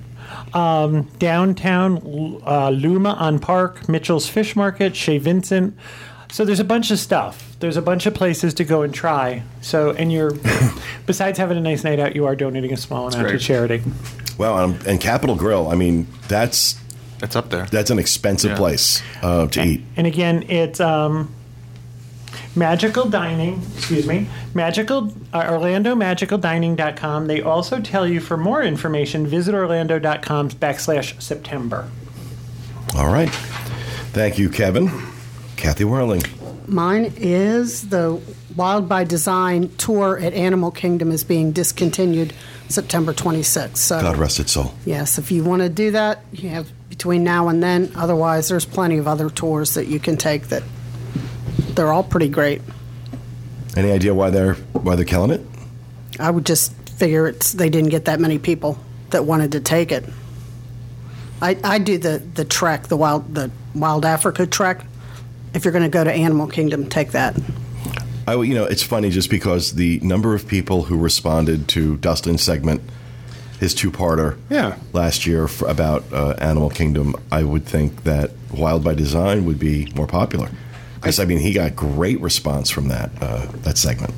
[1.19, 5.77] downtown uh, Luma on Park, Mitchell's Fish Market, Chez Vincent.
[6.33, 7.55] So there's a bunch of stuff.
[7.61, 9.43] There's a bunch of places to go and try.
[9.61, 10.33] So and you're
[11.07, 13.41] besides having a nice night out, you are donating a small amount to great.
[13.43, 13.83] charity.
[14.39, 15.69] Well, um, and Capital Grill.
[15.69, 16.81] I mean, that's
[17.23, 17.67] It's up there.
[17.67, 18.57] that's an expensive Yeah.
[18.57, 19.83] place uh, to eat.
[19.97, 21.33] And again, it's um,
[22.57, 27.27] Magical Dining, excuse me, Magical uh, OrlandoMagicalDining.com.
[27.27, 31.91] They also tell you for more information, visit Orlando.com backslash September.
[32.97, 33.29] All right.
[34.15, 34.91] Thank you, Kevin.
[35.63, 36.25] Kathy Whirling.
[36.67, 38.21] Mine is the
[38.57, 42.33] Wild by Design tour at Animal Kingdom is being discontinued
[42.69, 43.77] September 26th.
[43.77, 44.75] So, God rest its soul.
[44.85, 47.93] yes, if you want to do that, you have between now and then.
[47.95, 50.65] Otherwise, there's plenty of other tours that you can take that
[51.77, 52.61] they're all pretty great.
[53.77, 55.43] Any idea why they're why they're killing it?
[56.19, 59.93] I would just figure it's they didn't get that many people that wanted to take
[59.93, 60.05] it.
[61.41, 64.85] I, I do the, the trek, the wild the Wild Africa trek.
[65.55, 67.37] If you're going to go to Animal Kingdom, take that.
[68.27, 72.43] I, you know, it's funny just because the number of people who responded to Dustin's
[72.43, 72.81] segment,
[73.59, 74.77] his two-parter, Yeah.
[74.93, 79.59] last year for, about uh, Animal Kingdom, I would think that Wild by Design would
[79.59, 80.49] be more popular.
[80.95, 84.15] Because I mean, he got great response from that uh, that segment.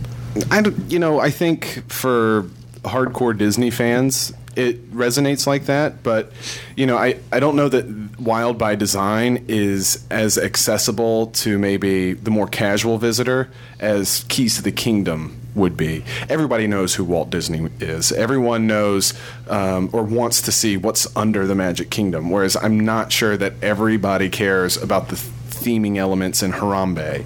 [0.50, 2.42] I don't- you know, I think for
[2.82, 6.02] hardcore Disney fans, it resonates like that.
[6.02, 6.32] But
[6.76, 12.12] you know, I, I don't know that Wild by Design is as accessible to maybe
[12.14, 13.50] the more casual visitor
[13.80, 16.04] as Keys to the Kingdom would be.
[16.28, 18.10] Everybody knows who Walt Disney is.
[18.12, 19.14] Everyone knows
[19.48, 22.30] um, or wants to see what's under the Magic Kingdom.
[22.30, 27.24] Whereas I'm not sure that everybody cares about the theming elements in Harambe.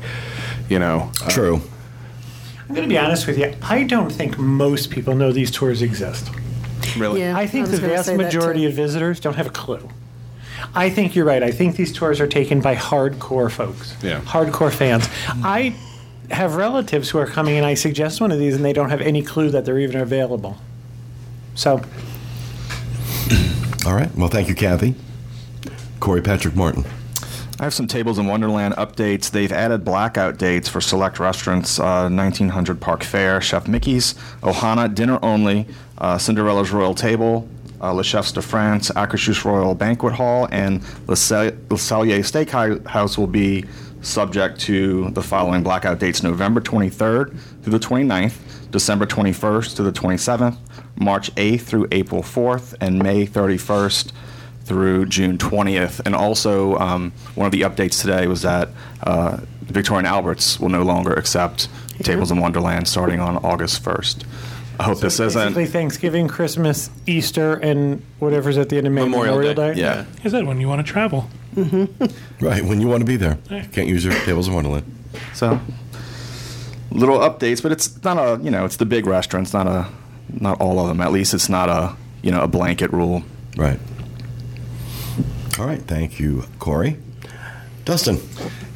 [0.68, 1.62] You know, Uh, True.
[2.68, 3.54] I'm going to be honest with you.
[3.62, 6.30] I don't think most people know these tours exist.
[6.98, 7.20] Really.
[7.20, 7.36] Yeah.
[7.36, 9.88] I think I the vast majority of visitors don't have a clue.
[10.74, 11.42] I think you're right.
[11.42, 14.20] I think these tours are taken by hardcore folks, Yeah.
[14.20, 15.08] hardcore fans.
[15.42, 15.74] I
[16.30, 19.00] have relatives who are coming, and I suggest one of these, and they don't have
[19.00, 20.58] any clue that they're even available.
[21.54, 21.80] So,
[23.86, 24.14] All right.
[24.16, 24.94] Well, thank you, Kathy.
[26.00, 26.84] Corey Patrick Martin.
[27.60, 29.30] I have some Tables in Wonderland updates.
[29.30, 35.18] They've added blackout dates for select restaurants uh, 1900 Park Fair, Chef Mickey's, Ohana Dinner
[35.22, 35.66] Only,
[36.18, 37.48] Cinderella's Royal Table,
[37.80, 43.18] uh, Les Chefs de France, Akershus Royal Banquet Hall, and Le Cel- Le Cellier Steakhouse
[43.18, 43.64] will be
[44.00, 49.92] subject to the following blackout dates November 23rd through the 29th, December 21st through the
[50.00, 50.56] 27th,
[50.96, 54.12] March 8th through April 4th, and May 31st
[54.64, 56.00] through June 20th.
[56.04, 58.68] And also, um, one of the updates today was that
[59.02, 61.68] uh, Victoria and Alberts will no longer accept
[62.02, 64.24] Tables in Wonderland starting on August 1st.
[64.78, 65.42] I hope this isn't.
[65.42, 69.74] Basically, Thanksgiving, Christmas, Easter, and whatever's at the end of May, Memorial Memorial, Day.
[69.74, 69.80] Day.
[69.80, 70.04] Yeah.
[70.22, 71.28] Is that when you want to travel?
[71.56, 72.44] Mm-hmm.
[72.44, 73.38] Right, when you want to be there.
[73.72, 74.84] Can't use your tables in Wonderland.
[75.34, 75.60] So,
[76.92, 79.88] little updates, but it's not a you know it's the big restaurants, not a
[80.28, 81.00] not all of them.
[81.00, 83.24] At least it's not a you know a blanket rule.
[83.56, 83.80] Right.
[85.58, 86.98] All right, thank you, Corey.
[87.84, 88.20] Dustin.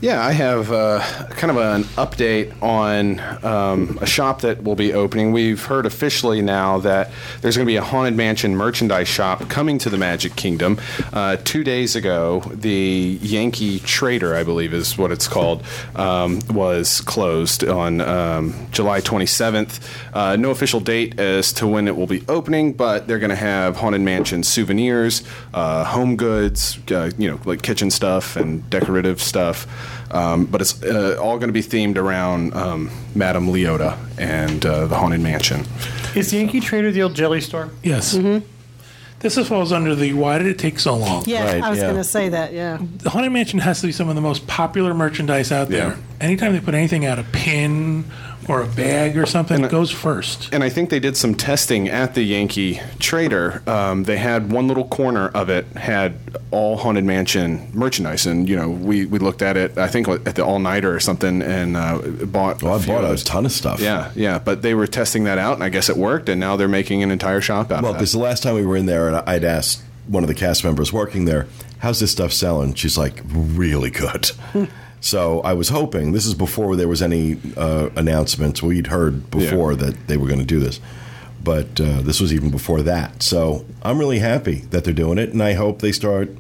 [0.03, 0.98] Yeah, I have uh,
[1.30, 5.30] kind of an update on um, a shop that will be opening.
[5.30, 9.78] We've heard officially now that there's going to be a Haunted Mansion merchandise shop coming
[9.78, 10.80] to the Magic Kingdom.
[11.12, 15.62] Uh, two days ago, the Yankee Trader, I believe is what it's called,
[15.94, 19.78] um, was closed on um, July 27th.
[20.12, 23.36] Uh, no official date as to when it will be opening, but they're going to
[23.36, 25.22] have Haunted Mansion souvenirs,
[25.55, 29.90] uh, home goods, uh, you know, like kitchen stuff and decorative stuff.
[30.11, 34.86] Um, but it's uh, all going to be themed around um, Madame Leota and uh,
[34.86, 35.64] the Haunted Mansion.
[36.14, 37.70] Is Yankee Trader the old jelly store?
[37.82, 38.12] Yes.
[39.20, 41.22] This is- falls under the why did it take so long?
[41.26, 41.84] Yeah, Right, I was yeah.
[41.84, 42.78] going to say that, yeah.
[42.99, 45.88] The Haunted Mansion has to be some of the most popular merchandise out there.
[45.90, 45.97] Yeah.
[46.20, 48.05] Anytime they put anything out, a pin
[48.49, 50.53] or a bag or something, it goes first.
[50.53, 53.62] And I think they did some testing at the Yankee Trader.
[53.66, 56.16] Um, they had one little corner of it had
[56.51, 59.78] all Haunted Mansion merchandise, and you know we, we looked at it.
[59.78, 62.62] I think at the All Nighter or something, and uh, bought.
[62.62, 63.80] Well, I few bought a ton of stuff.
[63.80, 66.57] Yeah, yeah, but they were testing that out, and I guess it worked, and now
[66.57, 67.82] they're making an entire shop out of it.
[67.82, 70.28] Well, of because the last time we were in there, and I'd asked one of
[70.28, 71.47] the cast members working there,
[71.78, 74.30] "How's this stuff selling?" She's like, "Really good."
[75.03, 78.62] so I was hoping this is before there was any uh, announcements.
[78.62, 80.80] We'd heard before that they were going to do this,
[81.42, 83.20] but uh, this was even before that.
[83.20, 86.30] So I'm really happy that they're doing it, and I hope they start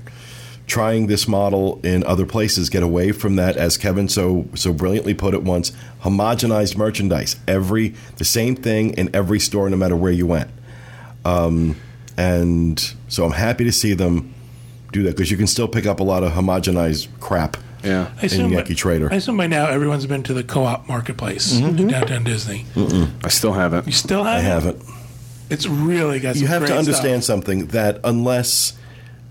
[0.68, 2.70] trying this model in other places.
[2.70, 7.34] Get away from that, as Kevin so so brilliantly put it once, homogenized merchandise.
[7.48, 10.50] Every the same thing in every store, no matter where you went.
[11.24, 11.74] Um,
[12.16, 14.32] and so I'm happy to see them
[14.92, 18.10] do that because you can still pick up a lot of homogenized crap yeah.
[18.20, 19.12] I in by- Yankee Trader.
[19.12, 21.88] I assume by now everyone's been to the co-op marketplace in mm-hmm.
[21.88, 22.66] downtown Disney.
[23.24, 23.86] I still haven't.
[23.86, 24.46] You still haven't?
[24.46, 24.82] I haven't.
[25.50, 27.34] It's really got some You have to understand stuff.
[27.34, 28.72] something that unless,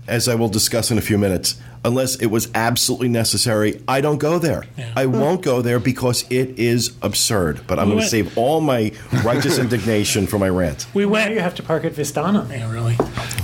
[0.06, 4.18] as I will discuss in a few minutes, unless it was absolutely necessary, I don't
[4.18, 4.64] go there.
[4.78, 4.92] Yeah.
[4.96, 7.66] I won't go there because it is absurd.
[7.66, 8.92] But I'm We going to save all my
[9.24, 10.86] righteous indignation for my rant.
[10.94, 12.48] We Now went you have to park at Vistana.
[12.50, 12.96] Yeah, really.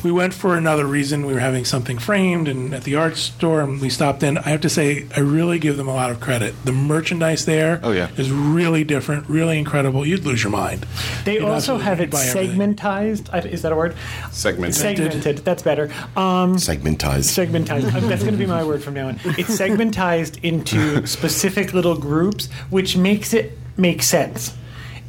[0.04, 1.26] We went for another reason.
[1.26, 4.38] We were having something framed and at the art store, and we stopped in.
[4.38, 6.54] I have to say, I really give them a lot of credit.
[6.64, 8.08] The merchandise there Oh, yeah.
[8.16, 10.06] is really different, really incredible.
[10.06, 10.86] You'd lose your mind.
[11.24, 12.76] They You'd also absolutely have it buy everything.
[12.76, 13.44] segmentized.
[13.46, 13.96] Is that a word?
[14.30, 14.74] Segmented.
[14.76, 15.38] Segmented.
[15.38, 15.90] That's better.
[16.16, 17.28] Um, Segmentized.
[17.48, 17.90] segmentized.
[18.28, 19.14] Going to be my word from now on.
[19.24, 24.54] It's segmentized into specific little groups, which makes it make sense.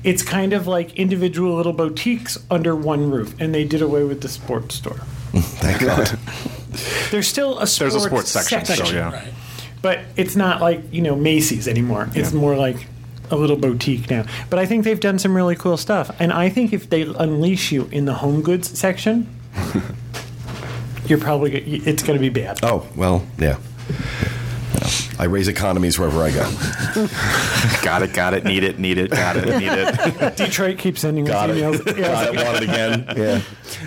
[0.06, 4.22] It's kind of like individual little boutiques under one roof, and they did away with
[4.22, 4.94] the sports store.
[5.34, 6.08] Thank God.
[7.12, 9.12] There's still a sports, There's a sports section, so yeah.
[9.12, 9.34] Right.
[9.82, 12.08] but it's not like you know Macy's anymore.
[12.16, 12.88] It's more like
[13.32, 14.26] a little boutique now.
[14.50, 17.74] But I think they've done some really cool stuff, and I think if they unleash
[17.74, 19.28] you in the home goods section,
[21.10, 22.60] you're probably g- it's going to be bad.
[22.64, 23.58] Oh, well, yeah.
[23.90, 24.90] Yeah.
[25.20, 26.50] I raise economies wherever I go.
[27.84, 30.38] got it, got it, need it, need it, got it, need it.
[30.38, 31.58] Detroit keeps sending us Got it.
[31.58, 31.86] emails.
[31.98, 32.08] Yeah.
[32.08, 33.06] Got it, want it again.
[33.18, 33.42] Yeah.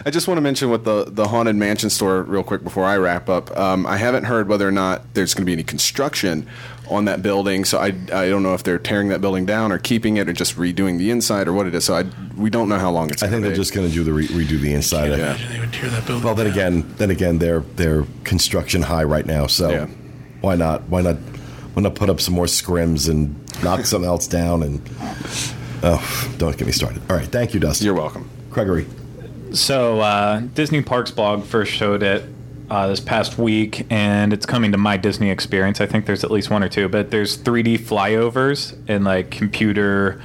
[0.05, 2.99] I just want to mention with the the haunted mansion store real quick before I
[2.99, 3.57] wrap up.
[3.57, 6.47] Um, I haven't heard whether or not there's going to be any construction
[6.93, 9.79] on that building, so I, I don't know if they're tearing that building down or
[9.79, 11.85] keeping it or just redoing the inside or what it is.
[11.85, 12.05] So I
[12.37, 13.23] we don't know how long it's.
[13.23, 13.57] I think they're be.
[13.57, 15.05] just going to do the re- redo the inside.
[15.05, 15.19] I of it.
[15.23, 16.53] imagine they would tear that building Well, then down.
[16.55, 19.47] again, then again, they're they're construction high right now.
[19.47, 19.87] So Yeah.
[20.41, 20.83] why not?
[20.89, 21.17] Why not?
[21.75, 23.35] Why not put up some more scrims and
[23.65, 24.63] knock something else down?
[24.63, 24.81] And
[25.83, 27.03] oh, don't get me started.
[27.11, 27.85] All right, thank you, Dustin.
[27.87, 28.29] You're welcome.
[28.51, 28.87] Gregory.
[29.53, 32.25] So uh, Disney Parks blog first showed it
[32.73, 35.79] uh, this past week, and it's coming to my Disney experience.
[35.79, 40.23] I think there's at least one or two, but there's 3D flyovers and like computer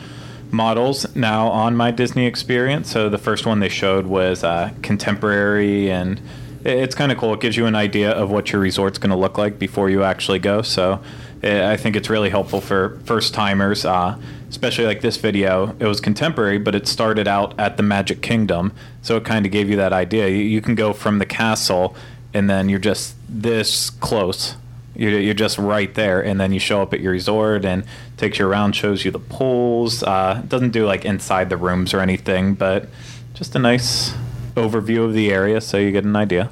[0.49, 2.89] models now on my Disney experience.
[2.89, 6.21] So the first one they showed was uh, contemporary, and
[6.63, 7.33] it's kind of cool.
[7.33, 10.03] It gives you an idea of what your resort's going to look like before you
[10.03, 10.61] actually go.
[10.61, 11.01] So
[11.43, 14.17] eh, I think it's really helpful for first timers, uh,
[14.47, 15.75] especially like this video.
[15.81, 18.71] It was contemporary, but it started out at the Magic Kingdom,
[19.01, 20.29] so it kind of gave you that idea.
[20.29, 21.93] You, you can go from the castle,
[22.33, 24.55] and then you're just this close.
[24.95, 27.83] You're, you're just right there, and then you show up at your resort and
[28.17, 30.01] takes you around, shows you the pools.
[30.01, 32.89] Uh, doesn't do like inside the rooms or anything, but
[33.35, 34.13] just a nice
[34.55, 36.49] overview of the area, so you get an idea.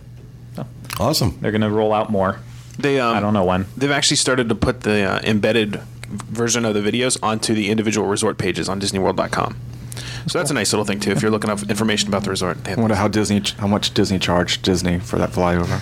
[0.99, 1.37] Awesome.
[1.41, 2.39] They're going to roll out more.
[2.77, 3.65] They um, I don't know when.
[3.75, 8.07] They've actually started to put the uh, embedded version of the videos onto the individual
[8.07, 9.57] resort pages on DisneyWorld.com.
[10.27, 11.11] So that's a nice little thing too.
[11.11, 13.93] If you're looking up information about the resort, they I wonder how Disney, how much
[13.93, 15.81] Disney charged Disney for that flyover.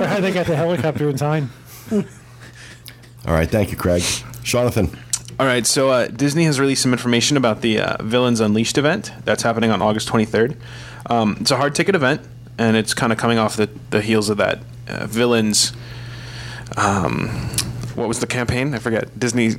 [0.00, 1.50] Or how they got the helicopter in time.
[1.92, 3.48] All right.
[3.48, 4.02] Thank you, Craig.
[4.42, 4.90] Jonathan.
[5.38, 9.10] All right, so uh, Disney has released some information about the uh, Villains Unleashed event
[9.24, 10.54] that's happening on August 23rd.
[11.08, 12.20] Um, it's a hard ticket event,
[12.58, 15.72] and it's kind of coming off the, the heels of that uh, Villains.
[16.76, 17.28] Um,
[17.94, 18.74] what was the campaign?
[18.74, 19.18] I forget.
[19.18, 19.52] Disney.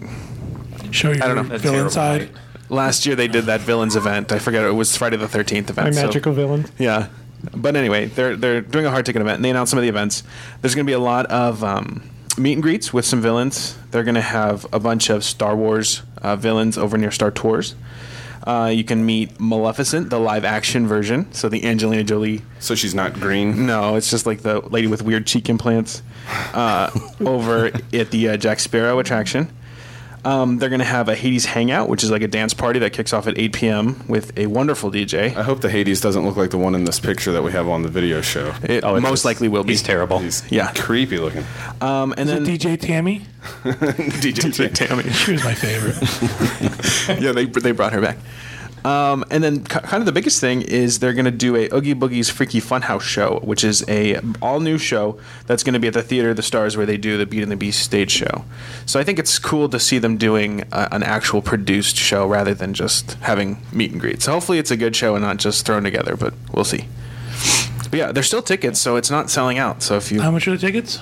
[0.92, 1.58] Show your I don't know.
[1.58, 2.30] villain side.
[2.72, 4.32] Last year they did that Villains event.
[4.32, 4.64] I forget.
[4.64, 5.96] It was Friday the 13th My event.
[5.96, 6.66] so- magical villain.
[6.80, 7.08] yeah.
[7.56, 9.90] But anyway, they're they're doing a hard ticket event, and they announced some of the
[9.90, 10.22] events.
[10.62, 12.04] There's going to be a lot of um,
[12.38, 13.76] meet and greets with some villains.
[13.90, 17.74] They're going to have a bunch of Star Wars uh, villains over near Star Tours.
[18.46, 22.42] Uh, you can meet Maleficent, the live action version, so the Angelina Jolie.
[22.60, 23.66] So she's not green.
[23.66, 26.02] No, it's just like the lady with weird cheek implants
[26.54, 26.90] uh,
[27.22, 29.52] over at the uh, Jack Sparrow attraction.
[30.24, 32.94] Um, they're going to have a Hades Hangout, which is like a dance party that
[32.94, 34.04] kicks off at 8 p.m.
[34.08, 35.36] with a wonderful DJ.
[35.36, 37.68] I hope the Hades doesn't look like the one in this picture that we have
[37.68, 38.54] on the video show.
[38.64, 39.74] It Oh, it's- most likely will be.
[39.74, 40.20] He's terrible.
[40.20, 40.72] He's Yeah.
[40.74, 41.44] creepy looking.
[41.82, 43.26] Um, and Is then it DJ Tammy?
[43.64, 45.10] DJ Tammy.
[45.12, 45.98] She was my favorite.
[47.22, 48.18] yeah, they they brought her back.
[48.84, 51.70] Um, and then ki- kind of the biggest thing is they're going to do a
[51.74, 55.88] Oogie Boogie's Freaky Funhouse show, which is a all new show that's going to be
[55.88, 58.10] at the Theater of the Stars where they do the Beat and the Beast stage
[58.12, 58.44] show.
[58.88, 62.54] So I think it's cool to see them doing uh, an actual produced show rather
[62.56, 64.26] than just having meet and greets.
[64.26, 66.88] So hopefully it's a good show and not just thrown together, but we'll see.
[67.92, 69.84] But yeah, there's still tickets, so it's not selling out.
[69.84, 70.98] So if you, How much are the tickets?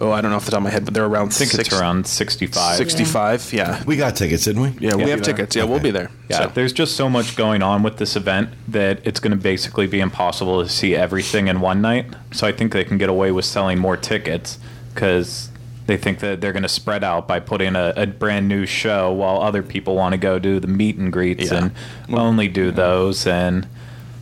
[0.00, 1.50] Oh, I don't know off the top of my head, but they're around I think
[1.50, 2.76] six, it's around 65.
[2.76, 3.52] 65.
[3.52, 3.82] Yeah.
[3.84, 4.68] We got tickets, didn't we?
[4.80, 5.10] Yeah, we Yeah.
[5.10, 5.54] have tickets.
[5.54, 6.10] Yeah, we'll be there.
[6.28, 9.36] Yeah, So- there's just so much going on with this event that it's going to
[9.36, 12.06] basically be impossible to see everything in one night.
[12.32, 14.58] So I think they can get away with selling more tickets
[14.94, 15.48] because
[15.86, 19.12] they think that they're going to spread out by putting a, a brand new show
[19.12, 21.58] while other people want to go do the meet and greets Yeah.
[21.64, 21.72] and
[22.16, 23.26] only do those.
[23.26, 23.66] And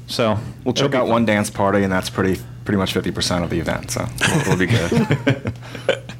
[0.06, 3.58] so We'll check out one dance party, and that's pretty pretty much 50% of the
[3.60, 4.06] event, so
[4.42, 5.54] it'll be good.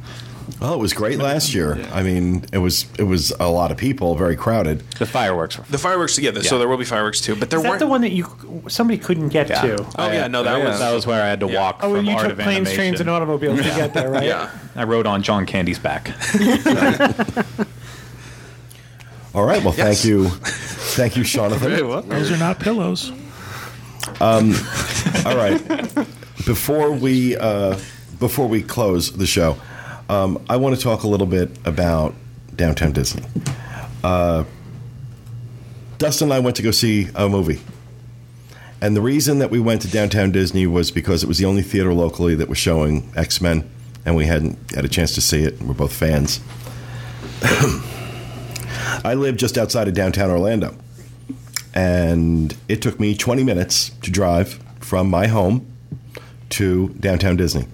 [0.61, 1.79] Well, it was great last year.
[1.93, 4.81] I mean, it was it was a lot of people, very crowded.
[4.99, 6.59] the fireworks were The fireworks, yeah, so Yeah.
[6.59, 7.79] there will be fireworks too, but there Is that weren't.
[7.79, 8.27] the one that you
[8.67, 9.61] somebody couldn't get Yeah.
[9.63, 9.87] to?
[9.97, 11.61] Oh yeah, no, that that was that was where I had to Yeah.
[11.61, 13.23] walk Oh, from you Art took of planes, trains, and Animation.
[13.39, 14.25] automobiles to get there, right?
[14.25, 14.51] yeah.
[14.75, 16.11] I rode on John Candy's back.
[19.35, 19.63] All right.
[19.63, 19.87] Well, Yes.
[20.03, 21.69] thank you, thank you, Jonathan.
[21.71, 22.03] Very well.
[22.03, 23.13] Those are not pillows.
[24.21, 24.55] Um.
[25.25, 25.61] All right.
[26.49, 27.79] Before we uh,
[28.19, 29.59] before we close the show,
[30.09, 32.15] um, I want to talk a little bit about
[32.57, 33.23] downtown Disney.
[34.03, 34.45] Uh,
[35.99, 37.61] Dustin and I went to go see a movie,
[38.81, 41.61] and the reason that we went to downtown Disney was because it was the only
[41.61, 43.69] theater locally that was showing X Men,
[44.07, 45.61] and we hadn't had a chance to see it.
[45.61, 46.41] We're both fans.
[49.05, 50.75] I live just outside of downtown Orlando
[51.75, 55.78] and it took me 20 minutes to drive from my home
[56.51, 57.67] to downtown Disney.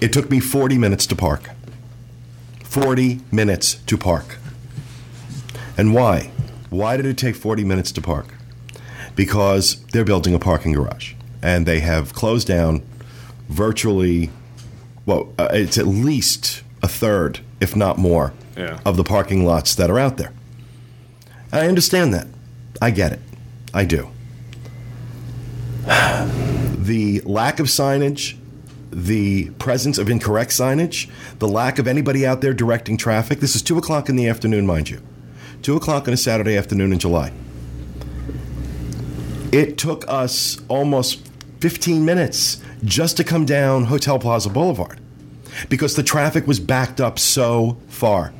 [0.00, 1.50] It took me 40 minutes to park.
[2.64, 4.38] 40 minutes to park.
[5.76, 6.30] And why?
[6.68, 8.34] Why did it take 40 minutes to park?
[9.16, 12.82] Because they're building a parking garage and they have closed down
[13.48, 14.30] virtually,
[15.06, 18.78] well, uh, it's at least a third, if not more, Yeah.
[18.84, 20.32] of the parking lots that are out there.
[21.52, 22.28] I understand that.
[22.80, 23.20] I get it.
[23.74, 24.08] I do.
[26.90, 28.36] The lack of signage,
[28.90, 33.38] the presence of incorrect signage, the lack of anybody out there directing traffic.
[33.38, 35.00] This is 2 o'clock in the afternoon, mind you.
[35.62, 37.32] 2 o'clock on a Saturday afternoon in July.
[39.52, 41.30] It took us almost
[41.60, 44.98] 15 minutes just to come down Hotel Plaza Boulevard
[45.68, 48.32] because the traffic was backed up so far.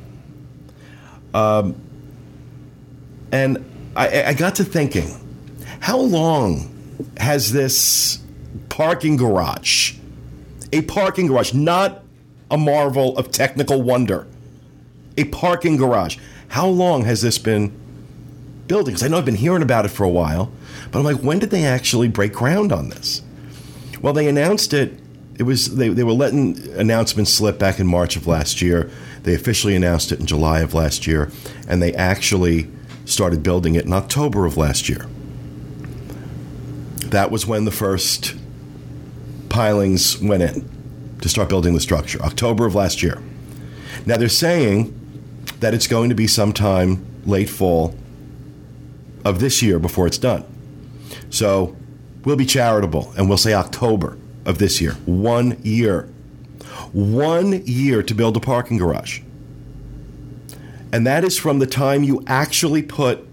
[1.33, 1.81] Um,
[3.31, 3.63] and
[3.95, 5.09] I, I got to thinking,
[5.79, 6.67] how long
[7.15, 8.20] has this
[8.71, 9.95] parking garage,
[10.71, 12.03] a parking garage, not
[12.49, 14.25] a marvel of technical wonder,
[15.17, 16.17] a parking garage,
[16.47, 17.71] how long has this been
[18.67, 18.93] building?
[18.93, 20.53] Because I know I've been hearing about it for a while,
[20.89, 23.21] but I'm like, when did they actually break ground on this?
[24.01, 24.97] Well, they announced it.
[25.37, 28.89] It was they, they were letting announcements slip back in March of last year.
[29.23, 31.29] They officially announced it in July of last year,
[31.67, 32.69] and they actually
[33.03, 35.07] started building it in October of last year.
[37.07, 38.35] That was when the first
[39.51, 40.67] pilings went in
[41.21, 43.21] to start building the structure, October of last year.
[44.05, 44.97] Now they're saying
[45.59, 47.95] that it's going to be sometime late fall
[49.23, 50.43] of this year before it's done.
[51.29, 51.75] So
[52.25, 54.93] we'll be charitable and we'll say October of this year.
[55.05, 56.09] One year.
[56.93, 59.21] One year to build a parking garage.
[60.91, 63.25] And that is from the time you actually put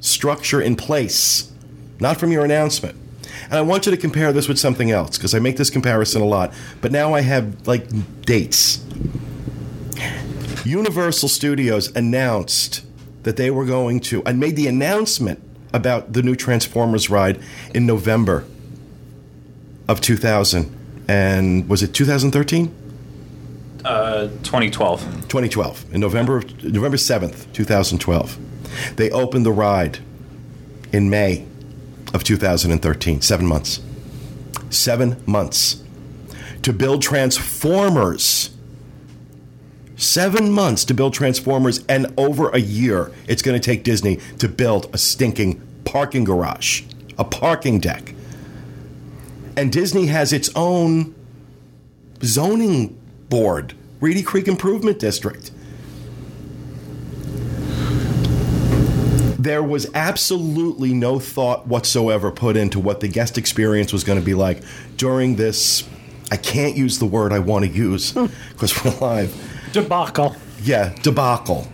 [0.00, 1.52] structure in place,
[2.00, 2.98] not from your announcement.
[3.44, 6.22] And I want you to compare this with something else because I make this comparison
[6.22, 7.86] a lot, but now I have like
[8.22, 8.84] dates.
[10.64, 12.84] Universal Studios announced
[13.22, 17.40] that they were going to, and made the announcement about the new Transformers ride
[17.74, 18.44] in November
[19.88, 21.04] of 2000.
[21.08, 22.74] And was it 2013?
[23.84, 25.00] Uh, 2012.
[25.28, 28.38] 2012, in November, November 7th, 2012.
[28.96, 30.00] They opened the ride
[30.92, 31.46] in May
[32.14, 33.80] of 2013, seven months.
[34.70, 35.82] Seven months
[36.66, 38.50] to build Transformers.
[39.94, 44.48] Seven months to build Transformers, and over a year it's going to take Disney to
[44.48, 46.82] build a stinking parking garage,
[47.16, 48.14] a parking deck.
[49.56, 51.14] And Disney has its own
[52.24, 55.52] zoning board, Reedy Creek Improvement District.
[59.46, 64.24] There was absolutely no thought whatsoever put into what the guest experience was going to
[64.24, 64.60] be like
[64.96, 65.88] during this.
[66.32, 68.26] I can't use the word I want to use hmm.
[68.50, 69.32] because we're live.
[69.70, 70.34] Debacle.
[70.64, 71.68] Yeah, debacle.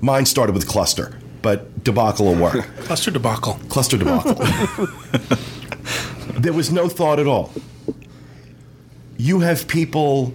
[0.00, 2.54] Mine started with cluster, but debacle will work.
[2.84, 3.60] Cluster debacle.
[3.68, 4.36] cluster debacle.
[6.40, 7.52] there was no thought at all.
[9.18, 10.32] You have people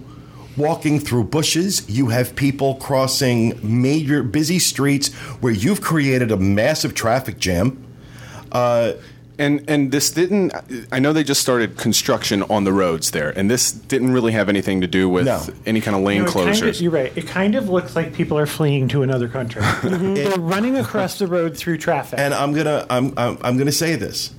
[0.56, 6.94] walking through bushes, you have people crossing major busy streets where you've created a massive
[6.94, 7.84] traffic jam.
[8.52, 8.92] Uh,
[9.38, 10.52] And and this didn't.
[10.92, 14.50] I know they just started construction on the roads there, and this didn't really have
[14.50, 15.40] anything to do with No.
[15.64, 17.10] any kind of lane You know, it kind of- you're right.
[17.16, 19.62] It kind of looks like people are fleeing to another country.
[19.82, 22.18] They're running across the road through traffic.
[22.18, 24.30] and I'm gonna I'm, I'm I'm gonna say this.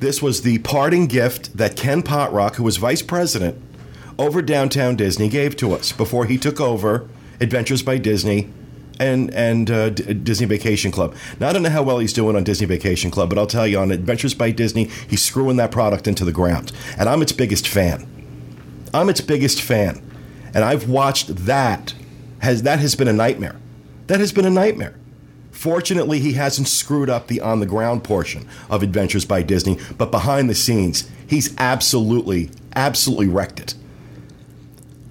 [0.00, 3.54] This was the parting gift that Ken Potrock, who was vice president
[4.18, 7.08] over downtown Disney, gave to us before he took over
[7.40, 8.50] Adventures by Disney
[8.98, 11.14] and and uh, D- Disney Vacation Club.
[11.38, 13.66] Now I don't know how well he's doing on Disney Vacation Club, but I'll tell
[13.66, 17.32] you on Adventures by Disney, he's screwing that product into the ground, and I'm its
[17.32, 18.06] biggest fan.
[18.92, 20.02] I'm its biggest fan,
[20.54, 21.94] and I've watched that.
[22.40, 23.56] Has that has been a nightmare?
[24.08, 24.94] That has been a nightmare.
[25.50, 30.10] Fortunately, he hasn't screwed up the on the ground portion of Adventures by Disney, but
[30.10, 33.74] behind the scenes, he's absolutely, absolutely wrecked it.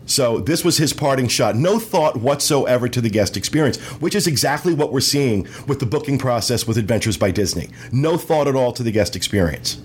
[0.08, 1.55] So this was his parting shot.
[1.55, 5.86] No thought whatsoever to the guest experience, which is exactly what we're seeing with the
[5.86, 7.70] booking process with Adventures by Disney.
[7.91, 9.80] No thought at all to the guest experience.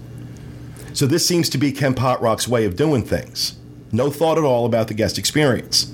[0.95, 3.59] So this seems to be Ken Potrock's way of doing things.
[3.91, 5.93] No thought at all about the guest experience.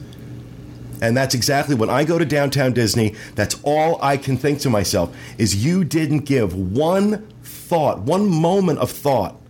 [1.01, 4.71] And that's exactly when I go to downtown Disney, that's all I can think to
[4.71, 9.41] myself is you didn't give one thought, one moment of thought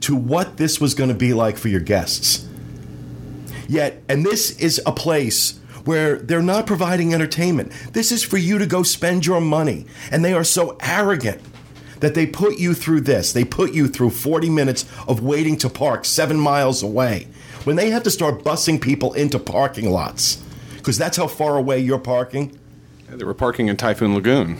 [0.00, 2.48] to what this was going to be like for your guests.
[3.68, 7.72] Yet, and this is a place where they're not providing entertainment.
[7.92, 9.86] This is for you to go spend your money.
[10.10, 11.40] And they are so arrogant
[12.00, 13.32] that they put you through this.
[13.32, 17.28] They put you through 40 minutes of waiting to park seven miles away.
[17.64, 20.42] When they have to start busing people into parking lots,
[20.76, 22.58] because that's how far away you're parking.
[23.08, 24.58] they were parking in Typhoon Lagoon.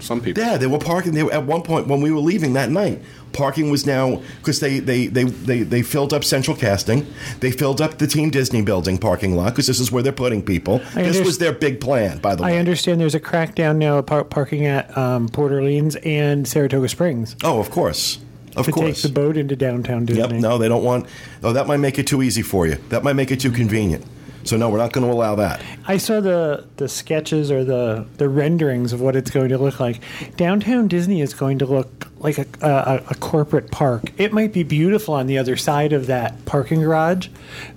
[0.00, 0.42] Some people.
[0.42, 1.12] Yeah, they were parking.
[1.12, 3.00] They were, at one point when we were leaving that night,
[3.32, 7.06] parking was now because they, they, they, they, they filled up Central Casting.
[7.40, 10.42] They filled up the Team Disney building parking lot because this is where they're putting
[10.42, 10.80] people.
[10.94, 12.54] I this was their big plan, by the way.
[12.54, 16.88] I understand there's a crackdown now of par- parking at um, Port Orleans and Saratoga
[16.88, 18.18] Springs oh, of course,
[18.56, 19.02] of to course.
[19.02, 20.22] take the boat into downtown Disney.
[20.22, 20.32] Yep.
[20.40, 21.06] No, they don't want.
[21.42, 22.76] Oh, that might make it too easy for you.
[22.90, 24.04] That might make it too convenient.
[24.44, 25.62] So no, we're not going to allow that.
[25.86, 29.80] I saw the the sketches or the the renderings of what it's going to look
[29.80, 30.00] like.
[30.36, 34.12] Downtown Disney is going to look like a, a, a corporate park.
[34.18, 37.28] It might be beautiful on the other side of that parking garage,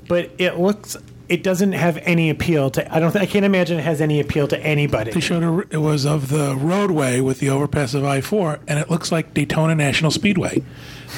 [0.08, 0.98] but it looks.
[1.28, 2.96] It doesn't have any appeal to.
[2.96, 3.12] I don't.
[3.12, 5.12] th- I can't imagine it has any appeal to anybody.
[5.12, 8.78] They showed a, it was of the roadway with the overpass of I 4, and
[8.78, 10.62] it looks like Daytona National Speedway.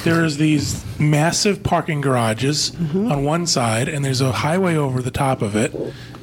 [0.04, 5.42] There's these massive parking garages on one side, and there's a highway over the top
[5.42, 5.74] of it.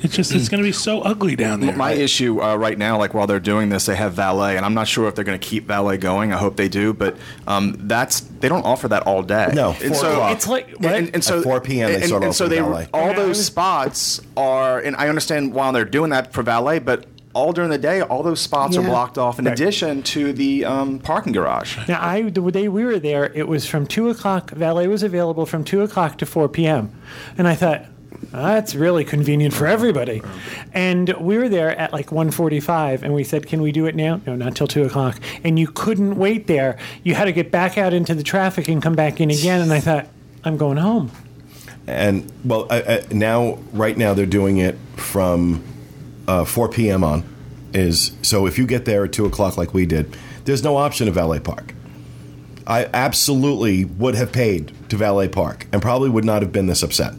[0.02, 1.76] It's just, it's going to be so ugly down there.
[1.76, 4.74] My issue uh, right now, like while they're doing this, they have valet, and I'm
[4.76, 6.32] not sure if they're going to keep valet going.
[6.32, 7.18] I hope they do, but
[7.48, 9.52] um, that's they don't offer that all day.
[9.54, 10.36] No, and so o'clock.
[10.36, 10.94] It's like what?
[10.94, 11.90] and, and so At 4 p.m.
[11.90, 12.88] they and, start and so they valet.
[12.94, 17.08] all Yeah, those spots are, and I understand why they're doing that for valet, but
[17.36, 19.38] all during the day, all those spots are blocked off.
[19.38, 19.52] In Right.
[19.60, 21.78] addition to the um, parking garage.
[21.88, 24.52] Now, I the day we were there, it was from two o'clock.
[24.52, 26.92] Valet was available from two o'clock to four p.m.
[27.38, 27.86] And I thought
[28.32, 30.22] that's really convenient for everybody.
[30.74, 34.22] And we were there at like 1.45 and we said, "Can we do it now?"
[34.26, 35.20] No, not till two o'clock.
[35.44, 36.78] And you couldn't wait there.
[37.04, 39.60] You had to get back out into the traffic and come back in again.
[39.62, 40.08] And I thought,
[40.46, 41.12] I'm going home.
[41.88, 45.62] and well, I, I, now right now they're doing it from
[46.28, 47.04] uh, 4 p.m.
[47.04, 47.24] on.
[47.74, 50.16] Is so if you get there at two o'clock like we did,
[50.46, 51.74] there's no option of valet park.
[52.66, 56.84] I absolutely would have paid to valet park and probably would not have been this
[56.84, 57.14] upset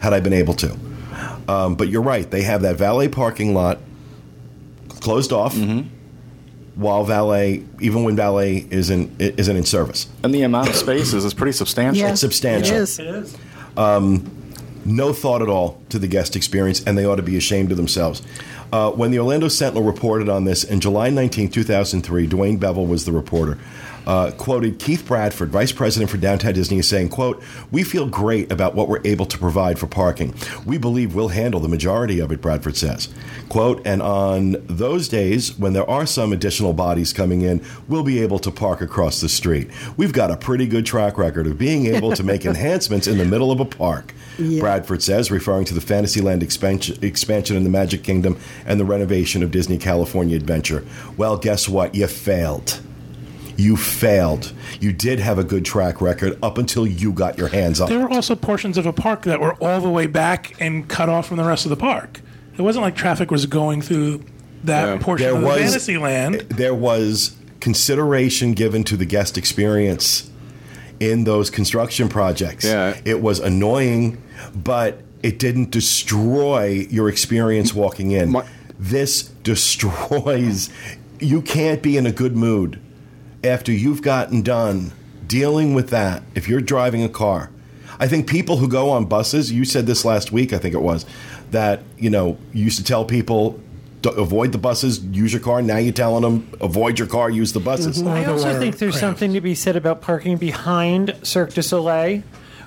[0.00, 0.76] had I been able to.
[1.48, 3.78] Um, but you're right; they have that valet parking lot
[5.00, 5.56] closed off
[6.76, 10.08] while valet, even when valet isn't isn't in service.
[10.22, 12.02] And the amount of spaces is pretty substantial.
[12.04, 12.76] Yeah, It's substantial.
[12.76, 12.98] It is.
[13.00, 13.36] It is.
[14.84, 17.76] No thought at all to the guest experience, and they ought to be ashamed of
[17.76, 18.22] themselves.
[18.72, 23.04] Uh, when the Orlando Sentinel reported on this in July 19, 2003, Dewayne Bevil was
[23.04, 23.58] the reporter.
[24.06, 28.50] Uh, quoted Keith Bradford, vice president for Downtown Disney, as saying, "quote We feel great
[28.50, 30.34] about what we're able to provide for parking.
[30.64, 33.08] We believe we'll handle the majority of it." Bradford says,
[33.48, 38.20] "quote And on those days when there are some additional bodies coming in, we'll be
[38.20, 39.68] able to park across the street.
[39.96, 43.24] We've got a pretty good track record of being able to make enhancements in the
[43.24, 48.02] middle of a park." Bradford says, referring to the Fantasyland expansion, expansion in the Magic
[48.02, 50.84] Kingdom and the renovation of Disney California Adventure.
[51.16, 51.94] Well, guess what?
[51.94, 52.80] You failed.
[53.62, 54.52] You failed.
[54.80, 58.00] You did have a good track record up until you got your hands on There
[58.00, 61.28] were also portions of a park that were all the way back and cut off
[61.28, 62.20] from the rest of the park.
[62.58, 64.24] It wasn't like traffic was going through
[64.64, 64.96] that Yeah.
[64.98, 66.34] portion There of the was- Fantasyland.
[66.48, 70.28] There was consideration given to the guest experience
[70.98, 72.64] in those construction projects.
[72.64, 72.96] Yeah.
[73.04, 74.18] It was annoying,
[74.56, 78.30] but it didn't destroy your experience walking in.
[78.32, 78.44] My-
[78.78, 80.68] this destroys.
[81.20, 82.80] You can't be in a good mood
[83.44, 84.92] after you've gotten done
[85.26, 87.50] dealing with that if you're driving a car.
[87.98, 90.82] I think people who go on buses, you said this last week, I think it
[90.82, 91.06] was,
[91.50, 93.60] that, you know, you used to tell people
[94.04, 95.62] avoid the buses, use your car.
[95.62, 98.02] Now you're telling them avoid your car, use the buses.
[98.02, 99.00] I also think there's crowds.
[99.00, 102.22] something to be said about parking behind Cirque du Soleil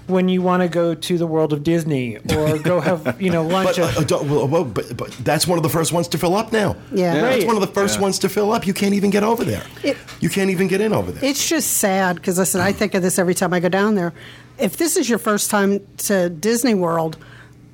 [0.07, 3.43] when you want to go to the world of Disney or go have you know
[3.47, 3.77] lunch.
[3.77, 6.17] But, uh, at- uh, well, well, but, but that's one of the first ones to
[6.17, 6.75] fill up now.
[6.91, 7.13] Yeah.
[7.15, 7.47] That's Right.
[7.47, 8.67] one of the first ones to fill up.
[8.67, 9.63] You can't even get over there.
[9.83, 11.23] It- you can't even get in over there.
[11.27, 14.13] It's just sad because listen, I think of this every time I go down there.
[14.57, 17.17] If this is your first time to Disney World,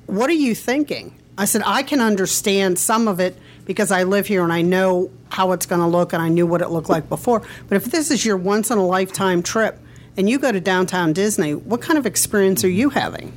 [0.06, 1.14] what are you thinking?
[1.38, 5.10] I said I can understand some of it because I live here and I know
[5.28, 7.42] how it's going to look and I knew what it looked like before.
[7.68, 9.78] But if this is your once in a lifetime trip
[10.16, 13.32] and you go to downtown Disney, what kind of experience are you having?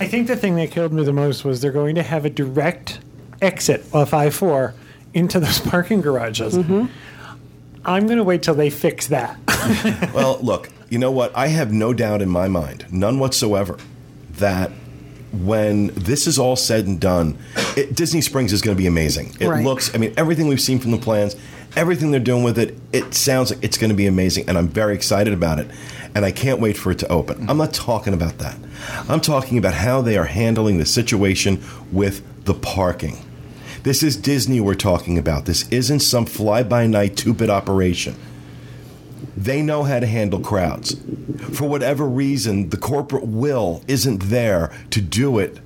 [0.00, 2.30] I think the thing that killed me the most was they're going to have a
[2.30, 2.98] direct
[3.40, 4.74] exit off I four
[5.12, 6.54] into those parking garages.
[6.56, 6.86] Mm-hmm.
[7.84, 9.38] I'm going to wait till they fix that.
[10.14, 11.34] Well, look, you know what?
[11.34, 13.78] I have no doubt in my mind, none whatsoever,
[14.32, 14.70] that
[15.32, 17.38] when this is all said and done,
[17.76, 19.34] it, Disney Springs is going to be amazing.
[19.40, 19.64] It Right.
[19.64, 21.34] looks, I mean, everything we've seen from the plans,
[21.76, 24.68] everything they're doing with it, it sounds like it's going to be amazing, and I'm
[24.68, 25.68] very excited about it.
[26.14, 27.50] And I can't wait for it to open.
[27.50, 28.56] I'm not talking about that.
[29.08, 33.18] I'm talking about how they are handling the situation with the parking.
[33.82, 35.44] This is Disney we're talking about.
[35.44, 38.14] This isn't some fly by night bit operation.
[39.36, 40.96] They know how to handle crowds.
[41.52, 45.58] For whatever reason, the corporate will isn't there to do it,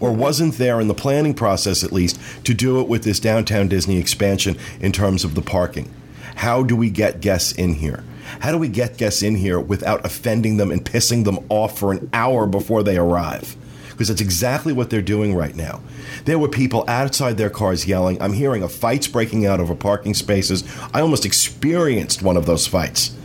[0.00, 3.68] or wasn't there in the planning process at least, to do it with this downtown
[3.68, 5.92] Disney expansion in terms of the parking.
[6.36, 8.04] How do we get guests in here?
[8.40, 11.92] How do we get guests in here without offending them and pissing them off for
[11.92, 13.56] an hour before they arrive?
[13.90, 15.80] Because that's exactly what they're doing right now.
[16.24, 18.20] There were people outside their cars yelling.
[18.20, 20.64] I'm hearing of fights breaking out over parking spaces.
[20.92, 23.16] I almost experienced one of those fights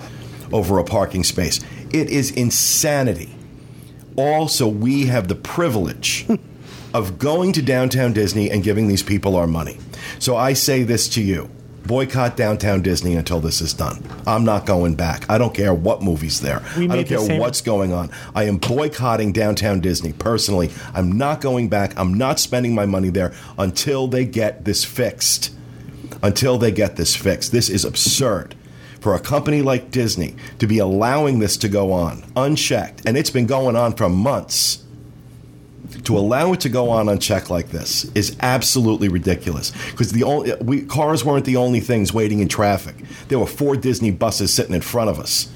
[0.51, 1.59] over a parking space.
[1.91, 3.35] It is insanity.
[4.15, 6.27] Also, we have the privilege
[6.93, 9.77] of going to downtown Disney and giving these people our money.
[10.19, 11.49] So I say this to you
[11.89, 14.03] boycott downtown Disney until this is done.
[14.27, 15.27] I'm not going back.
[15.27, 16.61] I don't care what movie's there.
[16.77, 18.11] We I don't care same- what's going on.
[18.35, 20.69] I am boycotting downtown Disney personally.
[20.93, 21.97] I'm not going back.
[21.97, 25.51] I'm not spending my money there until they get this fixed.
[26.21, 27.51] Until they get this fixed.
[27.51, 28.53] This is absurd
[28.99, 33.01] for a company like Disney to be allowing this to go on unchecked.
[33.07, 34.83] And it's been going on for months.
[36.03, 39.71] To allow it to go on unchecked like this is absolutely ridiculous.
[39.91, 42.95] Because the only we, cars weren't the only things waiting in traffic.
[43.27, 45.51] There were four Disney buses sitting in front of us.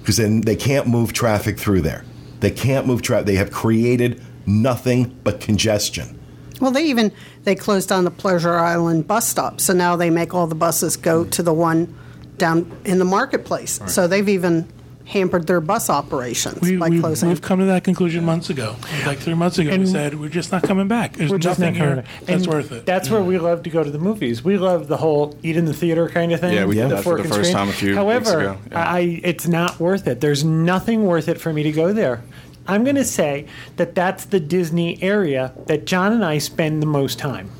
[0.00, 2.04] Because then they can't move traffic through there.
[2.40, 3.26] They can't move traffic.
[3.26, 6.18] They have created nothing but congestion.
[6.60, 7.12] Well, they even
[7.44, 10.96] they closed down the Pleasure Island bus stop, so now they make all the buses
[10.96, 11.94] go to the one
[12.36, 13.80] down in the marketplace.
[13.86, 14.68] So they've even
[15.06, 17.28] hampered their bus operations We, by we, closing.
[17.28, 18.74] we've come to that conclusion months ago.
[19.04, 21.12] Like three months ago, we said we're just not coming back.
[21.12, 22.04] There's We're just nothing not here coming.
[22.26, 22.86] that's And worth it.
[22.86, 24.42] That's where we love to go to the movies.
[24.42, 26.54] We love the whole eat in the theater kind of thing.
[26.54, 27.52] Yeah, we did that for the first screen.
[27.52, 28.58] time a few weeks However, ago.
[28.70, 28.88] Yeah.
[28.90, 30.20] I it's not worth it.
[30.22, 32.22] There's nothing worth it for me to go there.
[32.66, 33.46] I'm going to say
[33.76, 37.50] that that's the Disney area that John and I spend the most time.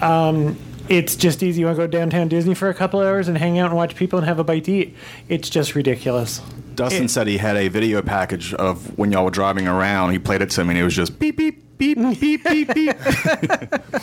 [0.00, 0.56] Um,
[0.88, 1.60] it's just easy.
[1.60, 3.94] You want to go downtown Disney for a couple hours and hang out and watch
[3.94, 4.96] people and have a bite to eat.
[5.28, 6.40] It's just ridiculous.
[6.74, 10.12] Dustin It- said he had a video package of when y'all were driving around.
[10.12, 12.96] He played it to me, and it was just beep beep beep beep beep beep.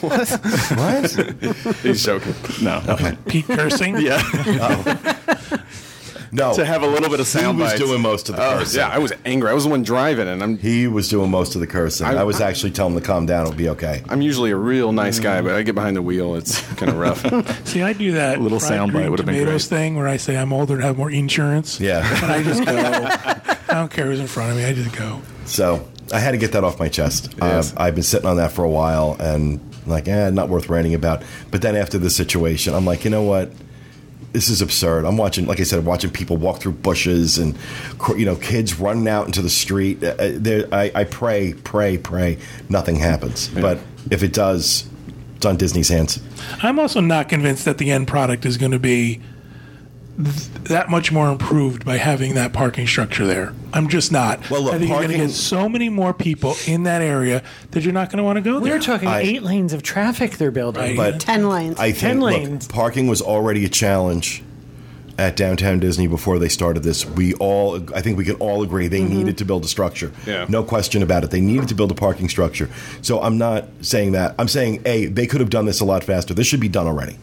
[0.01, 0.29] What?
[0.75, 1.75] what?
[1.83, 2.33] He's joking.
[2.61, 3.17] no, Okay.
[3.27, 3.99] Pete cursing.
[4.01, 5.59] yeah, oh.
[6.31, 6.53] No.
[6.55, 7.57] to have a little bit of sound.
[7.57, 7.83] he was bites.
[7.83, 8.79] doing most of the Oh, cursing.
[8.79, 9.49] yeah, I was angry.
[9.49, 12.05] I was the one driving, and I'm He was doing most of the cursing.
[12.07, 13.43] I, I- was actually telling him to calm down.
[13.47, 14.01] It'll be okay.
[14.09, 16.97] I'm usually a real nice guy, but I get behind the wheel, it's kind of
[16.99, 17.67] rough.
[17.67, 19.61] See, I do that Little fried soundbite would've been great.
[19.61, 21.79] thing where I say I'm older and have more insurance.
[21.79, 22.05] Yeah.
[22.23, 22.71] And I just go.
[23.67, 24.65] I don't care who's in front of me.
[24.65, 25.21] I just go.
[25.45, 27.33] So I had to get that off my chest.
[27.41, 27.73] Yes.
[27.73, 30.93] Uh, I've been sitting on that for a while and like, eh, not worth ranting
[30.93, 31.23] about.
[31.51, 33.51] But then after this situation, I'm like, you know what?
[34.35, 35.05] This is absurd.
[35.05, 37.57] I'm watching, like I said, watching people walk through bushes and,
[38.17, 40.03] you know, kids running out into the street.
[40.03, 43.47] Uh, uh, there- I, I pray, pray, pray, nothing happens.
[43.47, 43.79] But
[44.11, 44.89] if it does,
[45.37, 46.19] it's on Disney's hands.
[46.61, 49.21] I'm also not convinced that the end product is going to be
[50.17, 53.53] th- that much more improved by having that parking structure there.
[53.73, 54.49] I'm just not.
[54.49, 57.01] Well, look, I think you're going parking- to get so many more people in that
[57.01, 58.73] area that you're not going to want to go there.
[58.73, 60.97] We're talking I- eight lanes of traffic they're building.
[60.97, 61.13] Right.
[61.13, 61.79] But 10 lanes.
[61.79, 62.67] I think 10 look, lanes.
[62.67, 64.43] parking was already a challenge
[65.17, 67.05] at downtown Disney before they started this.
[67.05, 69.13] We all, I think, we can all agree they mm-hmm.
[69.13, 70.11] needed to build a structure.
[70.25, 70.45] Yeah.
[70.49, 71.31] No question about it.
[71.31, 72.69] They needed to build a parking structure.
[73.01, 74.35] So I'm not saying that.
[74.37, 76.33] I'm saying, a, they could have done this a lot faster.
[76.33, 77.17] This should be done already.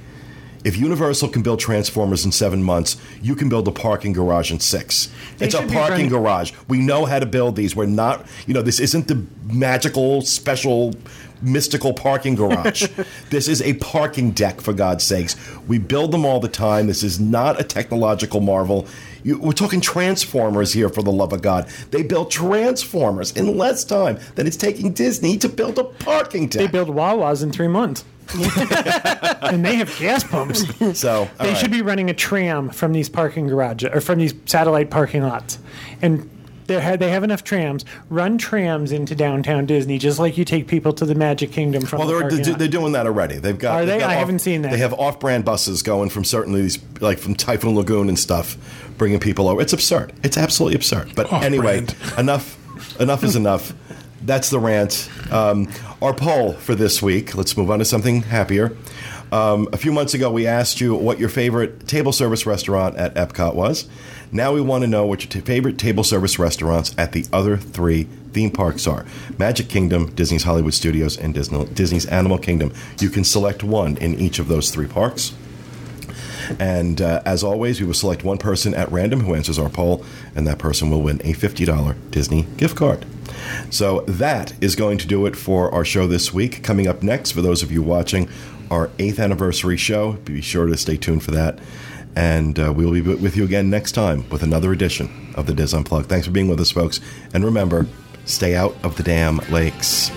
[0.64, 4.60] If Universal can build Transformers in seven months, you can build a parking garage in
[4.60, 5.08] six.
[5.38, 6.52] They it's a parking garage.
[6.68, 7.74] We know how to build these.
[7.74, 10.94] We're not, you know, this isn't the magical, special,
[11.40, 12.86] mystical parking garage.
[13.30, 15.34] this is a parking deck, for God's sakes.
[15.66, 16.86] We build them all the time.
[16.86, 18.86] This is not a technological marvel.
[19.24, 21.68] You, we're talking Transformers here, for the love of God.
[21.90, 26.60] They built Transformers in less time than it's taking Disney to build a parking deck.
[26.60, 28.04] They build Wawas in three months.
[29.42, 30.64] and they have gas pumps.
[30.98, 34.34] so They all should be running a tram from these parking garages or from these
[34.46, 35.58] satellite parking lots.
[36.00, 36.28] And
[36.66, 37.84] they have, they have enough trams.
[38.08, 41.98] Run trams into downtown Disney, just like you take people to the Magic Kingdom from
[41.98, 43.38] Well, the they're, parking they're, they're doing that already.
[43.38, 43.74] They've got.
[43.74, 43.98] Are they've they?
[44.00, 44.70] got I off- haven't seen that.
[44.70, 48.56] They have off-brand buses going from certain these, like from Typhoon Lagoon and stuff,
[48.96, 49.60] bringing people over.
[49.60, 50.12] It's absurd.
[50.22, 51.14] It's absolutely absurd.
[51.16, 51.44] But Off-brand.
[51.44, 51.84] anyway,
[52.16, 52.58] enough.
[53.00, 53.72] Enough is enough.
[54.22, 55.10] That's the rant.
[55.30, 55.68] Um,
[56.00, 57.34] our poll for this week.
[57.34, 58.76] Let's move on to something happier.
[59.32, 63.14] Um, a few months ago, we asked you what your favorite table service restaurant at
[63.14, 63.88] Epcot was.
[64.30, 67.56] Now we want to know what your t- favorite table service restaurants at the other
[67.56, 69.06] three theme parks are
[69.38, 72.72] Magic Kingdom, Disney's Hollywood Studios, and Disney, Disney's Animal Kingdom.
[72.98, 75.32] You can select one in each of those three parks.
[76.58, 80.04] And uh, as always, we will select one person at random who answers our poll,
[80.34, 83.06] and that person will win a $50 Disney gift card.
[83.70, 86.62] So that is going to do it for our show this week.
[86.62, 88.28] Coming up next, for those of you watching,
[88.70, 90.12] our eighth anniversary show.
[90.24, 91.58] Be sure to stay tuned for that.
[92.14, 95.54] And uh, we will be with you again next time with another edition of the
[95.54, 96.08] DIS Unplugged.
[96.08, 97.00] Thanks for being with us, folks.
[97.32, 97.86] And remember,
[98.24, 100.10] stay out of the damn lakes.